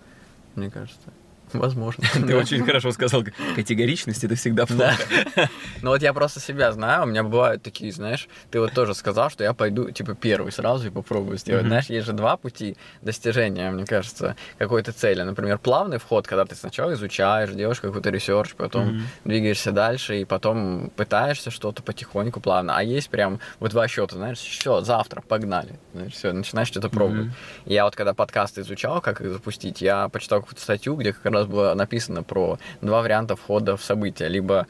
[0.56, 1.13] мне кажется.
[1.53, 2.03] Возможно.
[2.13, 3.23] Ты очень хорошо сказал,
[3.55, 4.93] категоричность это всегда Да.
[5.35, 5.49] плохо.
[5.81, 9.29] Ну вот я просто себя знаю, у меня бывают такие, знаешь, ты вот тоже сказал,
[9.29, 11.65] что я пойду, типа, первый сразу и попробую сделать.
[11.67, 15.21] Знаешь, есть же два пути достижения, мне кажется, какой-то цели.
[15.21, 20.91] Например, плавный вход, когда ты сначала изучаешь, делаешь какой-то research, потом двигаешься дальше и потом
[20.95, 22.75] пытаешься что-то потихоньку, плавно.
[22.77, 25.79] А есть прям вот два счета, знаешь, все, завтра, погнали.
[26.12, 27.29] Все, начинаешь что-то пробовать.
[27.65, 31.38] Я вот когда подкасты изучал, как их запустить, я почитал какую-то статью, где как раз
[31.47, 34.28] было написано про два варианта входа в события.
[34.28, 34.67] Либо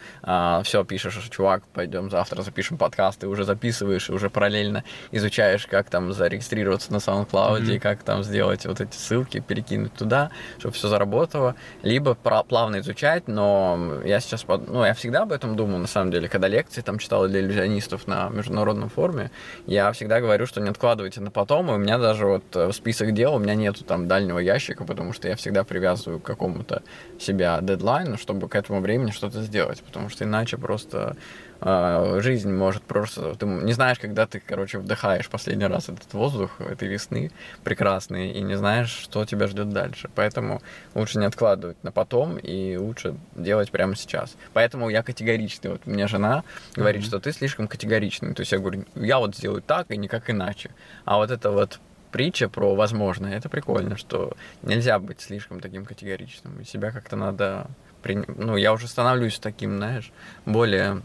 [0.64, 5.90] все, пишешь, чувак, пойдем завтра запишем подкаст, ты уже записываешь и уже параллельно изучаешь, как
[5.90, 7.72] там зарегистрироваться на SoundCloud, Мгм.
[7.72, 11.56] и как там сделать вот эти ссылки, перекинуть туда, чтобы все заработало.
[11.84, 16.28] Либо плавно изучать, но я сейчас, ну, я всегда об этом думал, на самом деле,
[16.30, 19.32] когда лекции там читал для иллюзионистов на международном форуме,
[19.66, 23.14] я всегда говорю, что не откладывайте на потом, и у меня даже вот э, список
[23.14, 26.24] дел, у меня нету там дальнего ящика, потому что я всегда привязываю к
[26.60, 26.84] какому-то
[27.20, 31.16] себя дедлайну, чтобы к этому времени что-то сделать, потому что иначе просто
[31.62, 33.36] э, жизнь может просто...
[33.36, 37.32] Ты не знаешь, когда ты, короче, вдыхаешь последний раз этот воздух этой весны
[37.64, 40.10] прекрасный, и не знаешь, что тебя ждет дальше.
[40.16, 40.62] Поэтому
[40.96, 44.36] лучше не откладывать на потом, и лучше делать прямо сейчас.
[44.54, 45.72] Поэтому я категоричный.
[45.72, 46.44] Вот мне жена
[46.76, 47.08] говорит, Мгм.
[47.08, 48.34] что ты слишком категоричный.
[48.34, 50.70] То есть я говорю, я вот сделаю так и никак иначе.
[51.06, 51.80] А вот это вот
[52.12, 56.60] притча про возможное, это прикольно, что нельзя быть слишком таким категоричным.
[56.62, 57.68] И себя как-то надо...
[58.04, 60.12] прин- Ну, я уже становлюсь таким, знаешь,
[60.46, 61.02] более...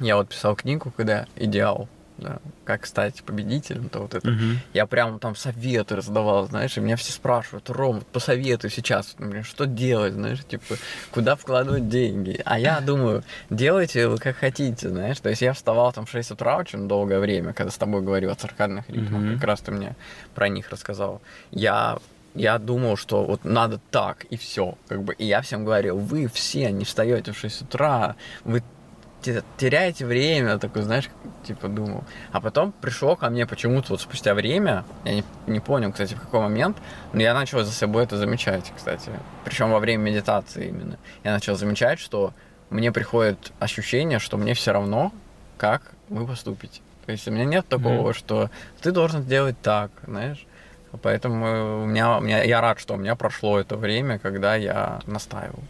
[0.00, 1.88] Я вот писал книгу, когда «Идеал».
[2.18, 4.28] Да, как стать победителем, то вот это.
[4.28, 4.58] Мгм.
[4.74, 9.66] Я прям там советы раздавал, знаешь, и меня все спрашивают, Ром, посоветуй сейчас, например, что
[9.66, 10.74] делать, знаешь, типа,
[11.12, 12.40] куда вкладывать деньги.
[12.44, 15.18] А я думаю, делайте вы как хотите, знаешь.
[15.20, 18.30] То есть я вставал там в 6 утра очень долгое время, когда с тобой говорил
[18.30, 19.34] о циркадных ритмах, Мгм.
[19.34, 19.94] как раз ты мне
[20.34, 21.22] про них рассказал.
[21.50, 21.98] Я
[22.34, 24.76] я думал, что вот надо так, и все.
[24.86, 28.62] Как бы, и я всем говорил, вы все не встаете в 6 утра, вы
[29.56, 31.08] теряете время, такой, знаешь,
[31.46, 32.04] типа думал.
[32.32, 36.20] А потом пришло ко мне почему-то вот спустя время, я не, не понял, кстати, в
[36.20, 36.76] какой момент,
[37.12, 39.10] но я начал за собой это замечать, кстати.
[39.44, 40.98] Причем во время медитации именно.
[41.24, 42.32] Я начал замечать, что
[42.70, 45.12] мне приходит ощущение, что мне все равно,
[45.56, 46.80] как вы поступите.
[47.06, 48.14] То есть у меня нет такого, Мгм.
[48.14, 48.50] что
[48.82, 50.46] ты должен сделать так, знаешь.
[51.02, 55.00] Поэтому у меня, у меня, я рад, что у меня прошло это время, когда я
[55.06, 55.62] настаивал.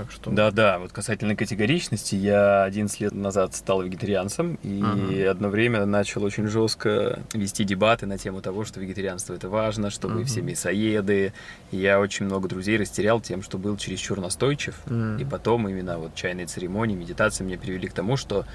[0.00, 0.30] Так что...
[0.30, 5.28] Да-да, вот касательно категоричности, я 11 лет назад стал вегетарианцем и Мгм.
[5.30, 10.08] одно время начал очень жестко вести дебаты на тему того, что вегетарианство это важно, что
[10.08, 10.24] мы Мгм.
[10.24, 11.32] все мясоеды.
[11.70, 14.74] И я очень много друзей растерял тем, что был чересчур настойчив.
[14.86, 15.18] М.
[15.18, 18.46] И потом именно вот чайные церемонии, медитации меня привели к тому, что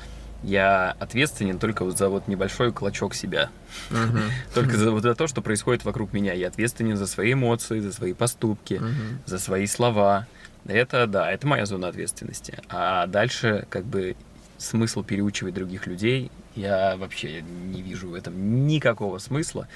[0.46, 3.50] я ответственен только вот за вот небольшой клочок себя.
[4.54, 6.34] Только за вот за то, что происходит вокруг меня.
[6.34, 8.82] Я ответственен за свои эмоции, за свои поступки
[9.26, 10.28] за свои слова.
[10.66, 12.60] Это, да, это моя зона ответственности.
[12.70, 14.16] А дальше, как бы,
[14.58, 19.68] смысл переучивать других людей, я вообще не вижу в этом никакого смысла.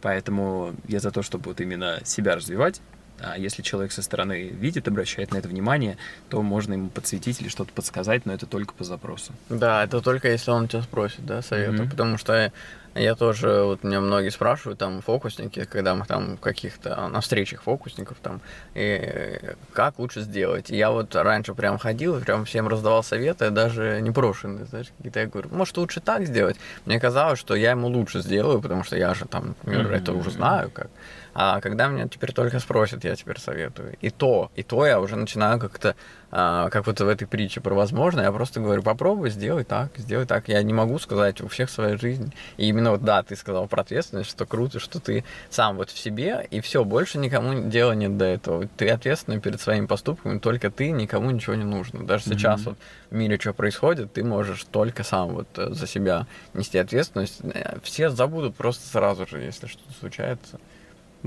[0.00, 2.80] Поэтому я за то, чтобы вот именно себя развивать.
[3.20, 5.96] А если человек со стороны видит, обращает на это внимание,
[6.28, 9.32] то можно ему подсветить или что-то подсказать, но это только по запросу.
[9.48, 11.82] Да, это только если он тебя спросит, да, совета.
[11.82, 11.90] Мгм.
[11.90, 12.52] Потому что
[12.94, 18.18] я тоже, вот меня многие спрашивают, там, фокусники, когда мы там каких-то, на встречах фокусников
[18.22, 18.40] там,
[18.74, 19.40] и
[19.72, 20.70] как лучше сделать.
[20.70, 25.20] И я вот раньше прям ходил, прям всем раздавал советы, даже непрошенные, знаешь, какие-то.
[25.20, 26.56] Я говорю, может, лучше так сделать?
[26.84, 30.30] Мне казалось, что я ему лучше сделаю, потому что я же там, например, это уже
[30.30, 30.88] знаю как.
[31.34, 33.96] А когда меня теперь только спросят, я теперь советую.
[34.00, 35.96] И то, и то я уже начинаю как-то,
[36.30, 40.26] а, как вот в этой притче про возможно, я просто говорю, попробуй, сделай так, сделай
[40.26, 40.48] так.
[40.48, 42.32] Я не могу сказать, у всех своя жизнь.
[42.56, 45.98] И именно вот, да, ты сказал про ответственность, что круто, что ты сам вот в
[45.98, 48.68] себе, и все, больше никому дела нет до этого.
[48.76, 52.04] Ты ответственный перед своими поступками, только ты, никому ничего не нужно.
[52.06, 52.70] Даже сейчас Мгм.
[52.70, 52.78] вот
[53.10, 57.40] в мире что происходит, ты можешь только сам вот э, за себя нести ответственность.
[57.42, 60.60] Э, Все забудут просто сразу же, если что-то случается.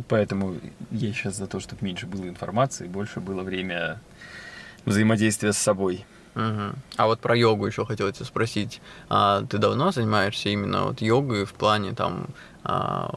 [0.08, 0.56] Поэтому
[0.92, 4.00] я сейчас за то, чтобы меньше было информации, больше было время
[4.86, 6.06] взаимодействия с собой.
[6.36, 6.76] Мгм.
[6.98, 8.80] А вот про йогу еще хотел тебя спросить.
[9.10, 12.28] А ты давно занимаешься именно вот йогой в плане там
[12.64, 13.12] а,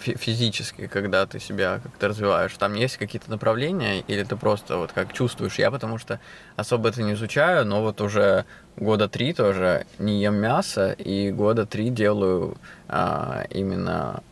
[0.00, 2.56] фи- физически, когда ты себя как-то развиваешь?
[2.56, 5.60] Там есть какие-то направления или ты просто вот как чувствуешь?
[5.60, 6.18] Я потому что
[6.56, 8.44] особо это не изучаю, но вот уже
[8.76, 12.56] года три тоже не ем мясо и года три делаю
[12.88, 14.24] а, именно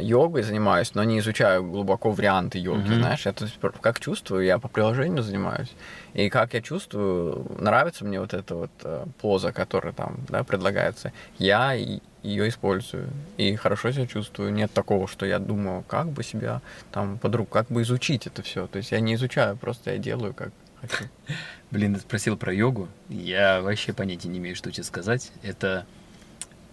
[0.00, 2.94] йогой занимаюсь, но не изучаю глубоко варианты йоги, Мгм.
[2.96, 5.72] знаешь, я пр- как чувствую, я по приложению занимаюсь.
[6.12, 11.12] И как я чувствую, нравится мне вот эта вот э, поза, которая там, да, предлагается,
[11.38, 13.08] я ее использую.
[13.36, 14.52] И хорошо себя чувствую.
[14.52, 16.60] Нет такого, что я думаю, как бы себя
[16.92, 18.66] там подруг, как бы изучить это все.
[18.68, 21.04] То есть я не изучаю, просто я делаю как хочу.
[21.70, 22.88] Блин, ты спросил про йогу.
[23.08, 25.32] Я вообще понятия не имею, что тебе сказать.
[25.42, 25.84] Это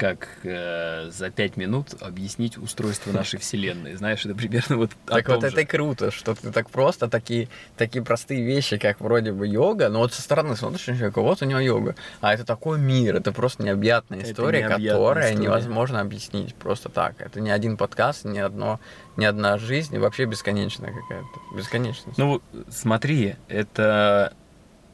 [0.02, 3.94] как э, за пять минут объяснить устройство нашей вселенной.
[3.94, 5.62] Знаешь, это примерно вот Так вот это же.
[5.62, 10.00] и круто, что ты так просто такие, такие простые вещи, как вроде бы йога, но
[10.00, 13.32] вот со стороны смотришь на человека, вот у него йога, а это такой мир, это
[13.32, 15.44] просто необъятная Это история, необъятная которая история.
[15.46, 17.22] невозможно объяснить просто так.
[17.22, 18.80] Это не один подкаст, ни одно,
[19.18, 22.18] ни одна жизнь, вообще бесконечная какая-то, бесконечность.
[22.18, 24.34] Ну, смотри, это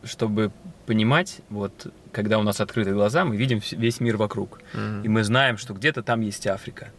[0.03, 0.51] чтобы
[0.85, 4.59] понимать, вот когда у нас открыты глаза, мы видим весь мир вокруг.
[4.73, 5.03] Мгм.
[5.03, 6.89] И мы знаем, что где-то там есть Африка.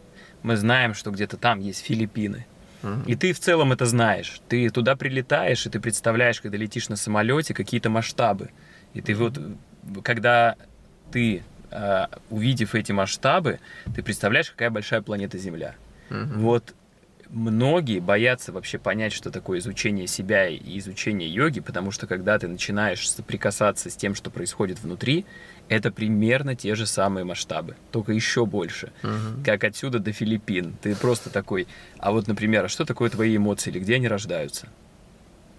[0.43, 2.45] Мы знаем, что где-то там есть Филиппины.
[2.83, 3.03] Мгм.
[3.03, 4.39] И ты в целом это знаешь.
[4.47, 8.51] Ты туда прилетаешь, и ты представляешь, когда летишь на самолете, какие-то масштабы.
[8.93, 9.37] И ты вот,
[10.03, 10.55] когда
[11.11, 13.59] ты, э, увидев эти масштабы,
[13.93, 15.75] ты представляешь, какая большая планета Земля.
[16.09, 16.39] Мгм.
[16.39, 16.73] Вот
[17.29, 22.47] многие боятся вообще понять, что такое изучение себя и изучение йоги, потому что когда ты
[22.47, 25.25] начинаешь соприкасаться с тем, что происходит внутри,
[25.67, 28.91] это примерно те же самые масштабы, только еще больше.
[29.03, 29.43] Мгм.
[29.43, 30.75] Как отсюда до Филиппин.
[30.81, 31.67] Ты просто такой,
[31.99, 34.67] а вот, например, а что такое твои эмоции или где они рождаются?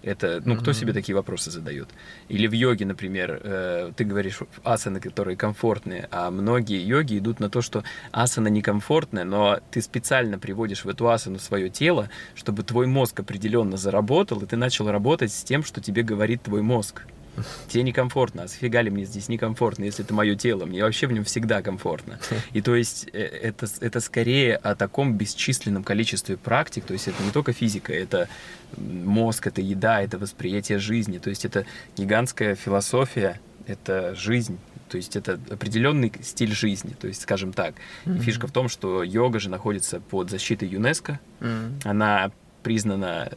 [0.03, 0.73] Это, ну, кто Мгм.
[0.73, 1.89] себе такие вопросы задает?
[2.27, 7.49] Или в йоге, например, э, ты говоришь асаны, которые комфортные, а многие йоги идут на
[7.49, 12.87] то, что асана некомфортная, но ты специально приводишь в эту асану свое тело, чтобы твой
[12.87, 17.03] мозг определенно заработал, и ты начал работать с тем, что тебе говорит твой мозг.
[17.67, 20.65] Тебе некомфортно, а зафига ли мне здесь некомфортно, если это мое тело?
[20.65, 22.19] Мне вообще в нем всегда комфортно.
[22.53, 27.21] И то есть э, это, это скорее о таком бесчисленном количестве практик, то есть это
[27.23, 28.27] не только физика, это
[28.77, 31.65] мозг, это еда, это восприятие жизни, то есть это
[31.97, 34.57] гигантская философия, это жизнь,
[34.91, 37.75] то есть это определенный стиль жизни, то есть, скажем так.
[38.05, 38.19] Mm-hmm.
[38.19, 41.19] фишка в том, что йога же находится под защитой ЮНЕСКО.
[41.39, 41.81] Mm-hmm.
[41.85, 42.31] Она
[42.63, 43.31] признана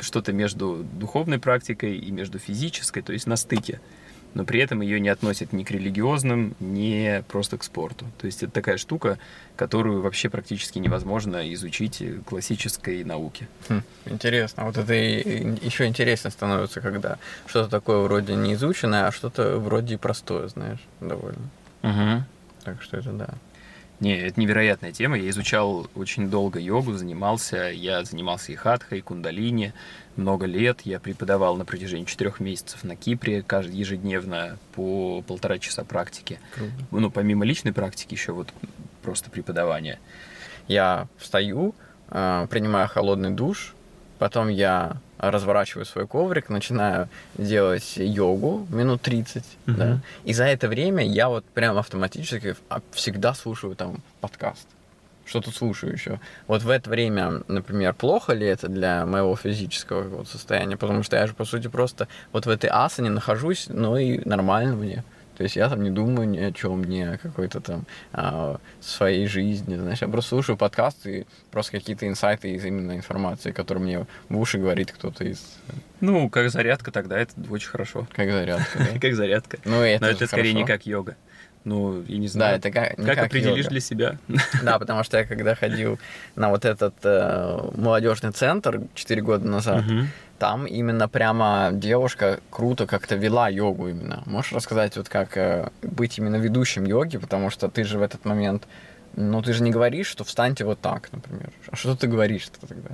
[0.00, 3.80] что-то между духовной практикой и между физической, то есть на стыке.
[4.34, 8.04] Но при этом ее не относят ни к религиозным, ни просто к спорту.
[8.18, 9.18] То есть это такая штука,
[9.56, 13.48] которую вообще практически невозможно изучить классической науке.
[13.70, 14.64] Хм, интересно.
[14.64, 20.80] Вот это еще интересно становится, когда что-то такое вроде неизученное, а что-то вроде простое, знаешь,
[21.00, 21.48] довольно.
[21.82, 22.24] Угу.
[22.64, 23.28] Так что это да.
[24.00, 25.16] Не, это невероятная тема.
[25.16, 27.70] Я изучал очень долго йогу, занимался.
[27.70, 29.72] Я занимался и хатхой, и кундалини
[30.16, 30.80] много лет.
[30.84, 36.38] Я преподавал на протяжении четырех месяцев на Кипре, каждый ежедневно по полтора часа практики.
[36.54, 36.72] Круто.
[36.90, 38.52] Ну, помимо личной практики, еще вот
[39.02, 39.98] просто преподавание.
[40.68, 41.74] Я встаю,
[42.08, 43.75] а, принимаю холодный душ,
[44.18, 49.74] потом я разворачиваю свой коврик, начинаю делать йогу минут 30, uh-huh.
[49.74, 52.56] да, и за это время я вот прям автоматически
[52.92, 54.66] всегда слушаю там подкаст.
[55.24, 56.20] Что тут слушаю еще?
[56.46, 60.76] Вот в это время, например, плохо ли это для моего физического вот состояния?
[60.76, 64.76] Потому что я же, по сути, просто вот в этой асане нахожусь, ну и нормально
[64.76, 65.04] мне.
[65.36, 69.26] То есть я там не думаю ни о чем, ни о какой-то там а, своей
[69.26, 69.76] жизни.
[69.76, 74.58] Знаешь, я просто слушаю подкасты просто какие-то инсайты из именно информации, которую мне в уши
[74.58, 75.58] говорит кто-то из...
[76.00, 78.06] Ну, как зарядка тогда, это очень хорошо.
[78.12, 78.98] Как зарядка, да?
[79.00, 79.58] Как зарядка.
[79.64, 81.16] Ну, это Но это скорее не как йога.
[81.66, 82.52] Ну, я не знаю.
[82.52, 83.70] Да, это как, как, как определишь йога.
[83.70, 84.18] для себя?
[84.62, 85.98] Да, потому что я когда ходил
[86.36, 90.06] на вот этот э, молодежный центр 4 года назад, угу
[90.38, 94.22] там именно прямо девушка круто как-то вела йогу именно.
[94.26, 98.24] Можешь рассказать, вот как э, быть именно ведущим йоги, потому что ты же в этот
[98.26, 98.68] момент,
[99.14, 101.50] ну ты же не говоришь, что встаньте вот так, например.
[101.70, 102.90] А что ты говоришь -то тогда?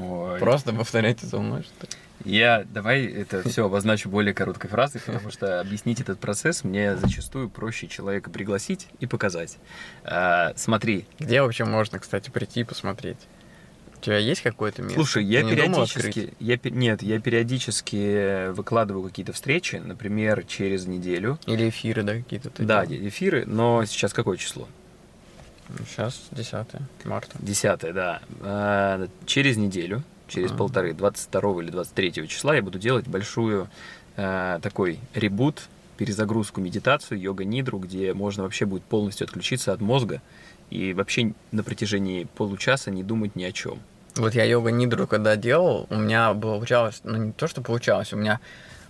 [0.00, 0.38] Ой.
[0.38, 1.92] Просто повторяйте за мной, что ли?
[2.24, 7.48] Я давай это все обозначу более короткой фразой, потому что объяснить этот процесс мне зачастую
[7.50, 9.58] проще человека пригласить и показать.
[10.04, 11.06] А, смотри.
[11.18, 13.18] Где вообще можно, кстати, прийти и посмотреть?
[13.98, 14.96] У тебя есть какое-то место?
[14.96, 21.38] Слушай, я периодически, я, нет, я периодически выкладываю какие-то встречи, например, через неделю.
[21.46, 22.50] Или эфиры, да, какие-то?
[22.58, 23.06] Да, делал?
[23.06, 24.68] эфиры, но сейчас какое число?
[25.88, 26.52] Сейчас 10
[27.04, 27.36] марта.
[27.38, 28.20] 10, да.
[28.40, 30.02] А, через неделю,
[30.32, 30.54] через а.
[30.54, 33.68] полторы, 22 или 23 числа я буду делать большую
[34.16, 35.62] а, такой ребут,
[35.96, 40.20] перезагрузку медитацию, йога-нидру, где можно вообще будет полностью отключиться от мозга
[40.70, 43.78] и вообще на протяжении получаса не думать ни о чем.
[44.16, 48.16] Вот я йога нидру когда делал, у меня получалось, ну не то, что получалось, у
[48.16, 48.40] меня,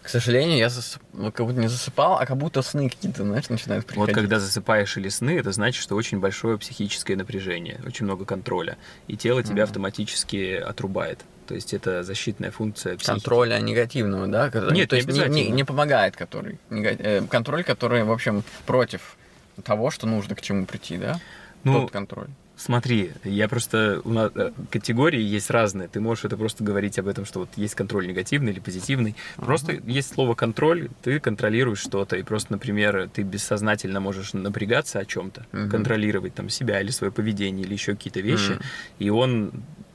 [0.02, 1.02] к сожалению, я засып...
[1.12, 4.14] Ну, как будто не засыпал, а как будто сны какие-то, знаешь, начинают приходить.
[4.14, 8.76] Вот когда засыпаешь или сны, это значит, что очень большое психическое напряжение, очень много контроля,
[9.06, 9.62] и тело тебя mm-hmm.
[9.62, 11.24] автоматически отрубает.
[11.46, 13.10] То есть это защитная функция психики.
[13.10, 14.50] Контроля негативного, да?
[14.70, 16.58] Нет, то есть не, не, не помогает который.
[16.70, 19.16] Э, контроль, который, в общем, против
[19.64, 21.20] того, что нужно к чему прийти, да?
[21.64, 22.28] Ну, Тот контроль.
[22.56, 24.00] Смотри, я просто...
[24.04, 25.88] У нас э, категории есть разные.
[25.88, 29.16] Ты можешь это просто говорить об этом, что вот есть контроль негативный или позитивный.
[29.36, 29.44] Uh-huh.
[29.44, 32.16] Просто есть слово контроль, ты контролируешь что-то.
[32.16, 35.70] И просто, например, ты бессознательно можешь напрягаться о чем-то, uh-huh.
[35.70, 38.52] контролировать там себя или свое поведение, или еще какие-то вещи.
[38.52, 38.64] Uh-huh.
[39.00, 39.52] И он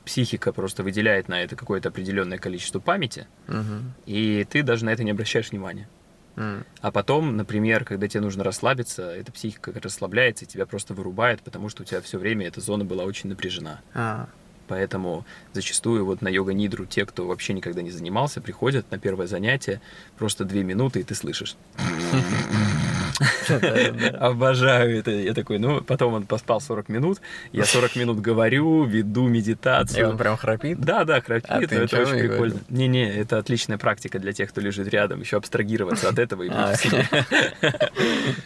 [0.07, 3.81] психика просто выделяет на это какое-то определенное количество памяти, uh-huh.
[4.05, 5.89] и ты даже на это не обращаешь внимания.
[6.81, 11.67] А потом, например, когда тебе нужно расслабиться, эта психика расслабляется и тебя просто вырубает, потому
[11.67, 13.81] что у тебя все время эта зона была очень напряжена.
[13.95, 14.29] А.
[14.67, 19.81] Поэтому зачастую вот на йога-нидру те, кто вообще никогда не занимался, приходят на первое занятие,
[20.19, 21.55] просто две минуты, и ты слышишь.
[24.19, 25.11] Обожаю это.
[25.11, 27.19] Я такой, ну, потом он поспал 40 минут,
[27.51, 29.99] я 40 минут говорю, веду медитацию.
[29.99, 30.79] И он прям храпит?
[30.79, 32.59] Да, да, храпит, а это очень прикольно.
[32.69, 36.57] Не-не, это отличная практика для тех, кто лежит рядом, еще абстрагироваться от этого и быть
[36.57, 36.73] а.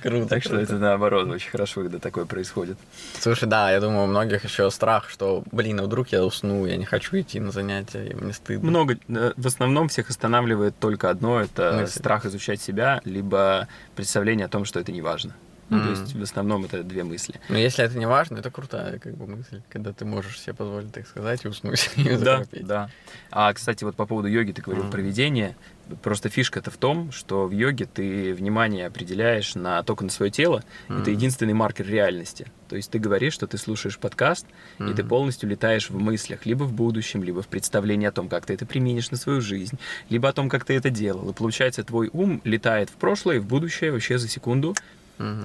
[0.01, 0.27] Круто.
[0.31, 2.77] Так что это наоборот, очень хорошо, когда такое происходит.
[3.19, 6.77] Слушай, да, я думаю, у многих еще страх, что, блин, а вдруг я усну, я
[6.77, 8.69] не хочу идти на занятия, и мне стыдно.
[8.69, 14.49] Много, э, в основном всех останавливает только одно, это страх изучать себя, либо представление о
[14.49, 15.35] том, что это не важно.
[15.71, 15.83] Ну, Мгм.
[15.85, 17.35] то есть в основном это две мысли.
[17.47, 20.91] Но если это не важно, это крутая как бы мысль, когда ты можешь себе позволить,
[20.91, 22.67] так сказать, и уснуть и захрапеть.
[22.67, 22.89] да.
[23.31, 24.91] А, кстати, вот по поводу йоги ты говорил Мгм.
[24.91, 25.55] про видение.
[26.03, 30.61] Просто фишка-то в том, что в йоге ты внимание определяешь на, только на свое тело.
[30.89, 31.11] Это Мгм.
[31.11, 32.47] единственный маркер реальности.
[32.67, 34.45] То есть ты говоришь, что ты слушаешь подкаст,
[34.79, 38.45] и ты полностью летаешь в мыслях, либо в будущем, либо в представлении о том, как
[38.45, 39.77] ты это применишь на свою жизнь,
[40.09, 41.29] либо о том, как ты это делал.
[41.29, 44.75] И получается, твой ум летает в прошлое и в будущее вообще за секунду.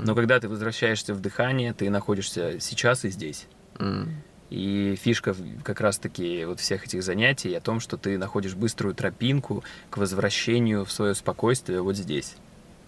[0.05, 3.47] Но когда ты возвращаешься в дыхание, ты находишься сейчас и здесь.
[3.79, 4.23] М.
[4.49, 9.65] И фишка как раз-таки вот всех этих занятий о том, что ты находишь быструю тропинку
[9.91, 12.37] к возвращению в свое спокойствие вот здесь.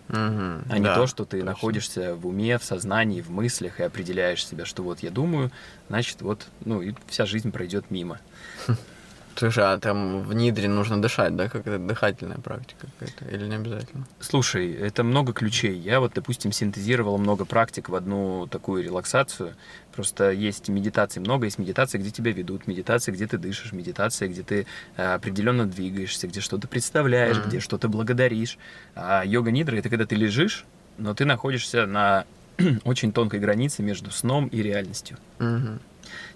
[0.08, 0.64] Мгм.
[0.70, 1.46] А не Да, то, что ты точно.
[1.46, 5.50] находишься в уме, в сознании, в мыслях и определяешь себя, что вот я думаю,
[5.88, 8.20] значит вот, ну и вся жизнь пройдет мимо.
[9.38, 11.48] Слушай, а там в нидре нужно дышать, да?
[11.48, 13.32] Как это дыхательная практика какая-то?
[13.32, 14.04] Или не обязательно?
[14.18, 15.78] Слушай, это много ключей.
[15.78, 19.54] Я вот, допустим, синтезировал много практик в одну такую релаксацию.
[19.94, 24.42] Просто есть медитации много, есть медитации, где тебя ведут, медитации, где ты дышишь, медитации, где
[24.42, 24.66] ты
[24.96, 27.48] э, определенно двигаешься, где что-то представляешь, Мгм.
[27.48, 28.58] где что-то благодаришь.
[28.96, 30.64] А йога нидра это когда ты лежишь,
[30.98, 32.24] но ты находишься на
[32.84, 35.16] очень тонкой границе между сном и реальностью.
[35.38, 35.78] Мгм.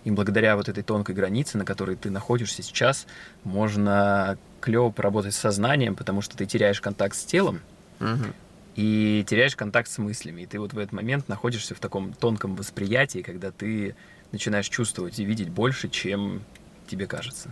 [0.05, 3.07] И благодаря вот этой тонкой границе, на которой ты находишься сейчас,
[3.45, 7.61] можно клево поработать с сознанием, потому что ты теряешь контакт с телом,
[8.01, 8.33] Мгм.
[8.77, 10.43] и теряешь контакт с мыслями.
[10.43, 13.95] И ты вот в этот момент находишься в таком тонком восприятии, когда ты
[14.33, 16.43] начинаешь чувствовать и видеть больше, чем
[16.89, 17.51] тебе кажется.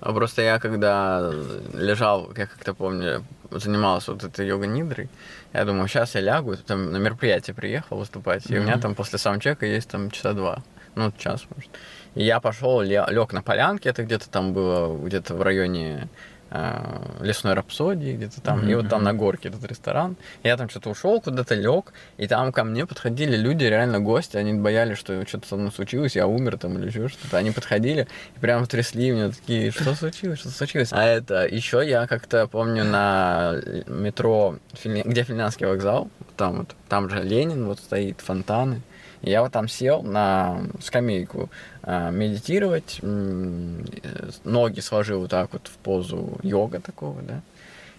[0.00, 1.32] А просто я когда
[1.72, 5.08] лежал, я как-то помню, занимался вот этой йога-нидрой,
[5.54, 9.18] я думаю, сейчас я лягу, там на мероприятие приехал выступать, и у меня там после
[9.18, 10.62] саундчека есть там часа два,
[10.96, 11.70] ну, час, может.
[12.14, 16.08] И я пошел, лег на полянке, это где-то там было, где-то в районе
[16.50, 20.16] э, лесной рапсодии, где-то там, и вот там на горке этот ресторан.
[20.42, 24.54] Я там что-то ушел, куда-то лег, и там ко мне подходили люди, реально гости, они
[24.54, 27.36] боялись, что что-то со мной случилось, я умер там или еще что-то.
[27.36, 30.88] Они подходили и прям трясли меня такие, что случилось, что случилось.
[30.92, 37.10] А это еще я как-то помню на метро, Финля- где финляндский вокзал, там вот, там
[37.10, 38.80] же Ленин вот стоит, фонтаны.
[39.22, 41.50] Я вот там сел на скамейку
[41.82, 47.40] а, медитировать, э, ноги сложил вот так вот в позу йога такого, да.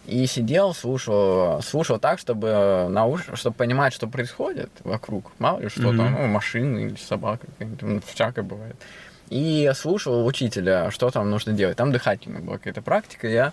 [0.06, 3.26] И сидел, слушал, слушал так, чтобы науш...
[3.34, 5.32] чтобы понимать, что происходит вокруг.
[5.38, 5.98] Мало ли что Мгм.
[5.98, 8.78] там, ну, машины или собака, какая-нибудь, ну, всякое бывает.
[9.30, 11.76] И слушал учителя, что там нужно делать.
[11.76, 13.28] Там дыхательная была какая-то практика.
[13.28, 13.52] Я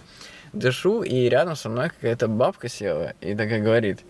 [0.53, 4.01] дышу, и рядом со мной какая-то бабка села и такая говорит,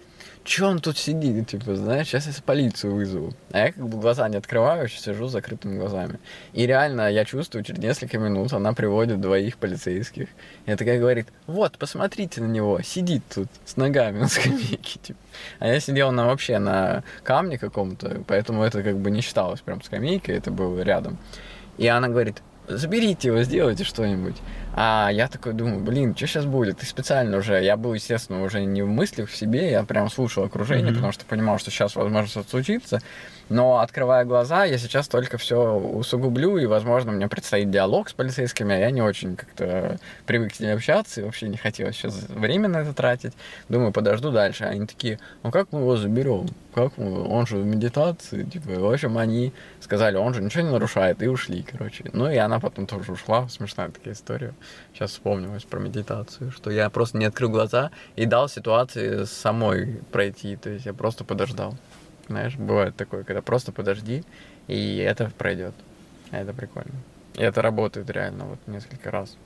[0.44, 3.32] Че он тут сидит, типа, знаешь, сейчас я полицию вызову.
[3.50, 6.18] А я как бы глаза не открываю, сижу с закрытыми глазами.
[6.52, 10.28] И реально я чувствую, через несколько минут она приводит двоих полицейских.
[10.66, 15.18] И она такая говорит, вот, посмотрите на него, сидит тут с ногами на скамейке, типа.
[15.60, 19.82] А я сидел на вообще на камне каком-то, поэтому это как бы не считалось прям
[19.82, 21.16] скамейкой, это было рядом.
[21.78, 24.36] И она говорит, заберите его, сделайте что-нибудь.
[24.76, 26.82] А я такой думаю, блин, что сейчас будет?
[26.82, 30.44] И специально уже, я был, естественно, уже не в мыслях в себе, я прям слушал
[30.44, 30.94] окружение, Мгм.
[30.96, 33.00] потому что понимал, что сейчас, возможно, что-то случится.
[33.50, 38.74] Но, открывая глаза, я сейчас только все усугублю, и, возможно, мне предстоит диалог с полицейскими,
[38.74, 42.68] а я не очень как-то привык с ними общаться, и вообще не хотел сейчас время
[42.68, 43.34] на это тратить.
[43.68, 44.64] Думаю, подожду дальше.
[44.64, 46.46] Они такие, ну как мы его заберем?
[46.74, 47.22] Как мы?
[47.28, 48.44] Он же в медитации.
[48.44, 52.04] Типа, в общем, они сказали, он же ничего не нарушает, и ушли, короче.
[52.14, 53.46] Ну, и она потом тоже ушла.
[53.48, 54.54] Смешная такая история.
[54.92, 60.56] Сейчас вспомнилась про медитацию, что я просто не открыл глаза и дал ситуации самой пройти.
[60.56, 61.76] То есть я просто подождал.
[62.28, 64.24] Знаешь, бывает такое, когда просто подожди,
[64.66, 65.74] и это пройдет.
[66.30, 66.94] Это прикольно.
[67.34, 69.36] И это работает реально вот несколько раз.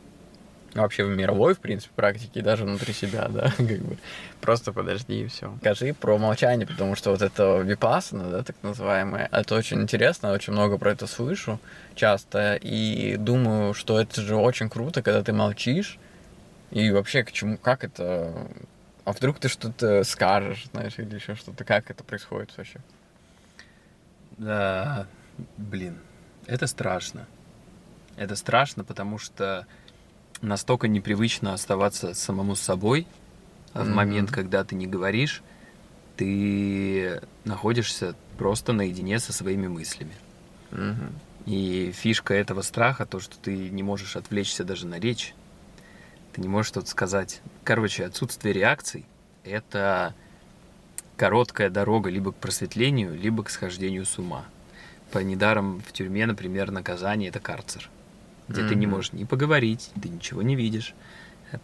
[0.83, 3.97] Вообще в мировой, в принципе, практике, даже внутри себя, да, как бы.
[4.41, 5.55] Просто подожди и все.
[5.61, 10.53] Скажи про молчание, потому что вот это випассана, да, так называемое, это очень интересно, очень
[10.53, 11.59] много про это слышу
[11.95, 15.99] часто, и думаю, что это же очень круто, когда ты молчишь,
[16.71, 18.47] и вообще к чему, как это,
[19.05, 22.81] а вдруг ты что-то скажешь, знаешь, или еще что-то, как это происходит вообще?
[24.37, 25.07] Да,
[25.57, 25.99] блин,
[26.47, 27.27] это страшно.
[28.17, 29.67] Это страшно, потому что
[30.41, 33.07] настолько непривычно оставаться самому с собой,
[33.73, 35.43] а в момент, когда ты не говоришь,
[36.17, 40.15] ты находишься просто наедине со своими мыслями.
[40.71, 41.13] Мгм.
[41.47, 45.35] И фишка этого страха, то, что ты не можешь отвлечься даже на речь,
[46.33, 47.41] ты не можешь что-то сказать.
[47.65, 49.07] Короче, отсутствие реакций—
[49.45, 50.15] это
[51.17, 54.45] короткая дорога либо к просветлению, либо к схождению с ума.
[55.11, 57.89] По недаром в тюрьме, например, наказание— это карцер,
[58.49, 60.95] где ты не можешь ни поговорить, ты ничего не видишь.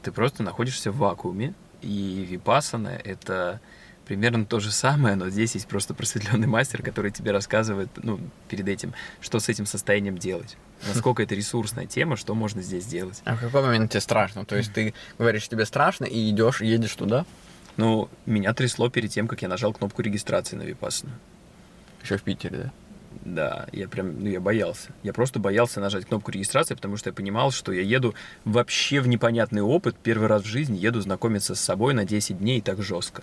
[0.03, 3.61] Ты просто находишься в вакууме, и випассана— это
[4.07, 8.69] примерно то же самое, но здесь есть просто просветленный мастер, который тебе рассказывает, ну, перед
[8.69, 10.57] этим, что с этим состоянием делать.
[10.87, 13.23] Насколько это ресурсная тема, что можно здесь делать.
[13.25, 14.45] А в какой момент тебе страшно?
[14.45, 17.25] То есть ты говоришь, тебе страшно, и идешь, едешь туда?
[17.77, 21.13] Ну, меня трясло перед тем, как я нажал кнопку регистрации на Випассану.
[22.03, 22.73] Еще в Питере, да?
[23.25, 24.91] Да, я прям, ну, я боялся.
[25.03, 29.09] Я просто боялся нажать кнопку регистрации, потому что я понимал, что я еду вообще в
[29.09, 29.97] непонятный опыт.
[30.03, 33.23] Первый раз в жизни еду знакомиться с собой на 10 дней и так жестко.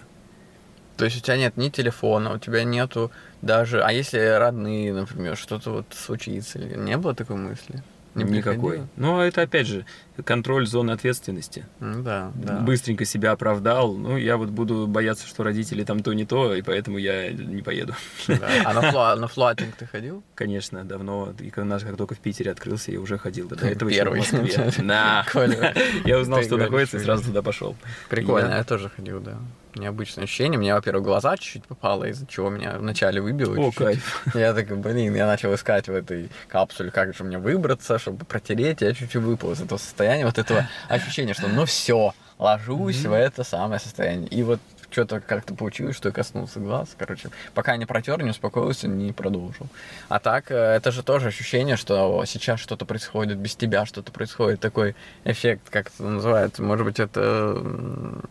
[0.98, 3.12] То есть у тебя нет ни телефона, у тебя нету
[3.42, 3.84] даже...
[3.84, 6.60] А если родные, например, что-то вот случится?
[6.60, 7.84] Не было такой мысли?
[8.16, 8.80] Не Никакой.
[8.97, 9.86] Но ну, это, опять же,
[10.26, 11.66] контроль зоны ответственности.
[11.80, 12.59] Ну, да, да.
[12.59, 13.95] Быстренько себя оправдал.
[13.95, 17.62] Ну, я вот буду бояться, что родители там то не то, и поэтому я не
[17.62, 17.95] поеду.
[18.28, 18.49] Да.
[18.66, 20.24] А на, фло, на флотинг ты ходил?
[20.36, 21.34] Конечно, давно.
[21.39, 23.47] И нас как только в Питере открылся, я уже ходил.
[23.47, 24.20] До этого Первый.
[24.22, 24.72] еще в Москве.
[24.91, 25.26] Да.
[26.05, 27.76] Я узнал, что находится, и сразу туда пошел.
[28.09, 29.38] Прикольно, я тоже ходил, да
[29.76, 30.58] необычное ощущение.
[30.58, 33.54] Мне, во-первых, глаза чуть-чуть попало, из-за чего меня вначале выбило.
[33.54, 33.76] О, чуть-чуть.
[33.76, 34.28] кайф.
[34.36, 38.82] Я такой, блин, я начал искать в этой капсуле, как же мне выбраться, чтобы протереть.
[38.82, 43.44] Я чуть-чуть выпал из этого состояния, вот этого ощущения, что ну все, ложусь в это
[43.44, 44.28] самое состояние.
[44.30, 44.60] И вот
[44.92, 46.90] что-то как-то получилось, что я коснулся глаз.
[46.98, 49.68] Короче, пока не протер, не успокоился, не продолжил.
[50.10, 54.60] А так, э, это же тоже ощущение, что сейчас что-то происходит, без тебя что-то происходит.
[54.60, 56.62] Такой эффект, как это называется.
[56.62, 58.22] Может быть, это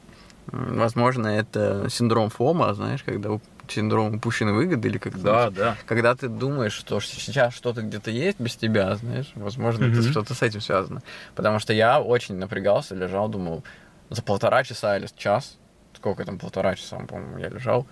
[0.46, 3.38] Возможно, это синдром ФОМа, знаешь, когда
[3.68, 5.76] синдром упущенной выгоды, или когда, да, да.
[5.86, 9.92] когда ты думаешь, что сейчас что-то где-то есть без тебя, знаешь, возможно, mm-hmm.
[9.92, 11.02] это что-то с этим связано.
[11.34, 13.62] Потому что я очень напрягался, лежал, думал,
[14.08, 15.56] за полтора часа или час,
[15.94, 17.86] сколько там, полтора часа, по-моему, я лежал,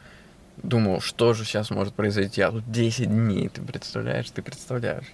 [0.57, 5.07] думал, что же сейчас может произойти, а тут 10 дней, ты представляешь, ты представляешь.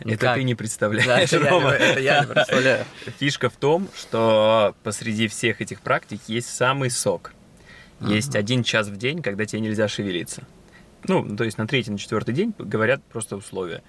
[0.00, 1.70] Это ты не представляешь, Рома.
[1.70, 2.84] Это я не представляю.
[3.18, 7.32] Фишка в том, что посреди всех этих практик есть самый сок.
[8.00, 10.44] Есть один час в день, когда тебе нельзя шевелиться.
[11.04, 13.82] Ну, то есть на третий, на четвертый день говорят просто условия.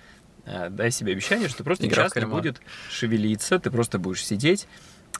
[0.46, 4.68] Э, дай себе обещание, что просто час не будет шевелиться, ты просто будешь сидеть.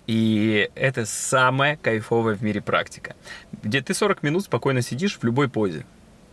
[0.08, 3.16] И это самая кайфовая в мире практика.
[3.62, 5.86] Где ты 40 минут спокойно сидишь в любой позе.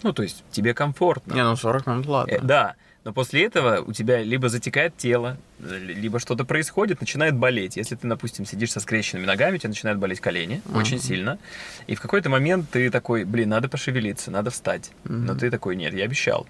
[0.02, 1.34] Ну, то есть тебе комфортно.
[1.34, 2.32] Не, ну 40 минут ладно.
[2.32, 2.76] Э, да.
[3.08, 7.78] Но после этого у тебя либо затекает тело, либо что-то происходит, начинает болеть.
[7.78, 10.78] Если ты, допустим, сидишь со скрещенными ногами, у тебя начинают болеть колени uh-huh.
[10.78, 11.38] очень сильно.
[11.86, 14.90] И в какой-то момент ты такой, блин, надо пошевелиться, надо встать.
[15.04, 15.12] Uh-huh.
[15.12, 16.46] Но ты такой, нет, я обещал.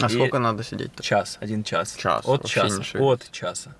[0.00, 0.92] А и сколько надо сидеть?
[0.94, 1.02] -то?
[1.02, 1.96] Час, один час.
[1.96, 2.22] Час.
[2.24, 2.82] От часа.
[3.00, 3.74] От часа.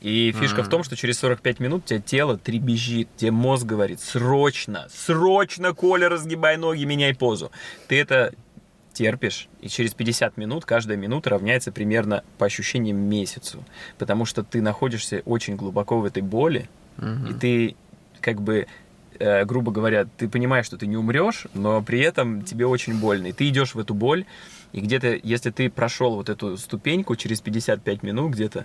[0.00, 0.64] И фишка mm.
[0.64, 5.74] в том, что через 45 минут у тебя тело требежит, тебе мозг говорит, срочно, срочно,
[5.74, 7.50] Коля, разгибай ноги, меняй позу.
[7.88, 8.32] Ты это
[8.96, 13.62] терпишь, и через 50 минут каждая минута равняется примерно по ощущениям месяцу,
[13.98, 17.30] потому что ты находишься очень глубоко в этой боли, угу.
[17.30, 17.76] и ты
[18.22, 18.66] как бы
[19.18, 23.26] э, грубо говоря, ты понимаешь, что ты не умрешь, но при этом тебе очень больно.
[23.26, 24.24] И ты идешь в эту боль,
[24.72, 28.64] и где-то, если ты прошел вот эту ступеньку через 55 минут где-то,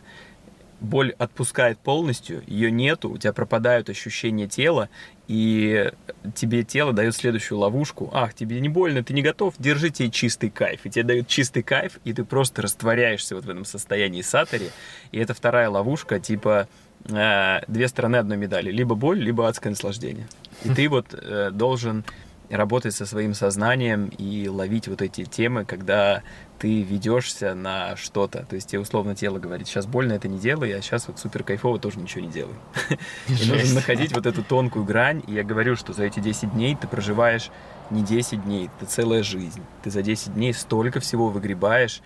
[0.81, 4.89] боль отпускает полностью, ее нету, у тебя пропадают ощущения тела,
[5.27, 5.91] и
[6.35, 8.09] тебе тело дает следующую ловушку.
[8.11, 10.85] Ах, тебе не больно, ты не готов, держите чистый кайф.
[10.85, 14.71] И тебе дают чистый кайф, и ты просто растворяешься вот в этом состоянии сатори.
[15.11, 16.67] И это вторая ловушка, типа
[17.05, 18.71] э, две стороны одной медали.
[18.71, 20.27] Либо боль, либо адское наслаждение.
[20.65, 22.03] И ты вот э, должен
[22.51, 26.23] работать со своим сознанием и ловить вот эти темы, когда
[26.59, 28.45] ты ведешься на что-то.
[28.45, 31.43] То есть тебе условно тело говорит, сейчас больно, это не делай, а сейчас вот супер
[31.43, 32.53] кайфово тоже ничего не делай.
[33.27, 35.23] И нужно находить вот эту тонкую грань.
[35.27, 37.49] И я говорю, что за эти 10 дней ты проживаешь
[37.89, 39.61] не 10 дней, это целая жизнь.
[39.83, 42.01] Ты за 10 дней столько всего выгребаешь,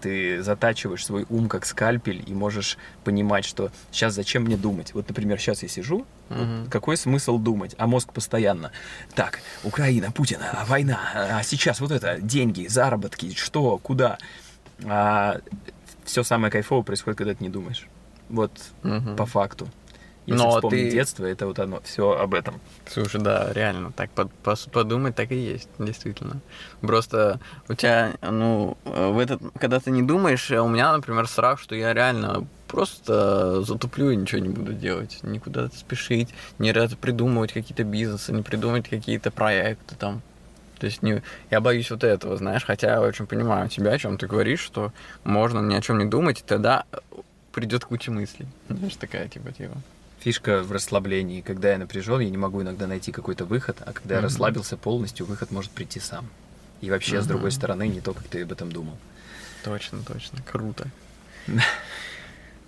[0.00, 4.94] ты затачиваешь свой ум как скальпель и можешь понимать, что сейчас зачем мне думать.
[4.94, 6.06] Вот, например, сейчас я сижу, угу.
[6.28, 7.74] вот какой смысл думать?
[7.78, 8.72] А мозг постоянно.
[9.14, 14.18] Так, Украина, Путин, а война, а сейчас вот это, деньги, заработки, что, куда.
[14.84, 15.40] А
[16.04, 17.86] все самое кайфовое происходит, когда ты не думаешь.
[18.28, 19.14] Вот угу.
[19.16, 19.68] по факту.
[20.28, 20.90] Если Но ты...
[20.90, 22.60] детство, это вот оно, все об этом.
[22.86, 24.30] Слушай, да, реально, так под,
[24.70, 26.40] подумать так и есть, действительно.
[26.82, 31.74] Просто у тебя, ну, в этот, когда ты не думаешь, у меня, например, страх, что
[31.74, 35.18] я реально просто затуплю и ничего не буду делать.
[35.22, 40.20] Никуда спешить, не придумывать какие-то бизнесы, не придумывать какие-то проекты там.
[40.78, 44.18] То есть не, я боюсь вот этого, знаешь, хотя я очень понимаю тебя, о чем
[44.18, 44.92] ты говоришь, что
[45.24, 46.84] можно ни о чем не думать, и тогда
[47.52, 48.46] придет куча мыслей.
[48.68, 49.78] Знаешь, такая типа типа
[50.28, 51.40] фишка в расслаблении.
[51.40, 54.18] Когда я напряжен, я не могу иногда найти какой-то выход, а когда mm-hmm.
[54.18, 56.28] я расслабился полностью, выход может прийти сам.
[56.82, 57.22] И вообще, mm-hmm.
[57.22, 58.98] с другой стороны, не то, как ты об этом думал.
[59.64, 60.40] Точно, точно.
[60.42, 60.86] Круто.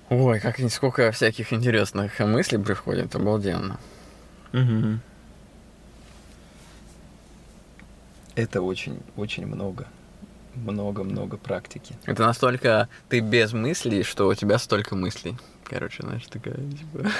[0.09, 3.79] Ой, как сколько всяких интересных мыслей приходит, обалденно.
[4.55, 4.99] Угу.
[8.37, 9.87] Это очень, очень много.
[10.55, 11.97] Много-много практики.
[12.07, 15.37] Это настолько ты без мыслей, что у тебя столько мыслей.
[15.65, 17.11] Короче, знаешь, такая, типа,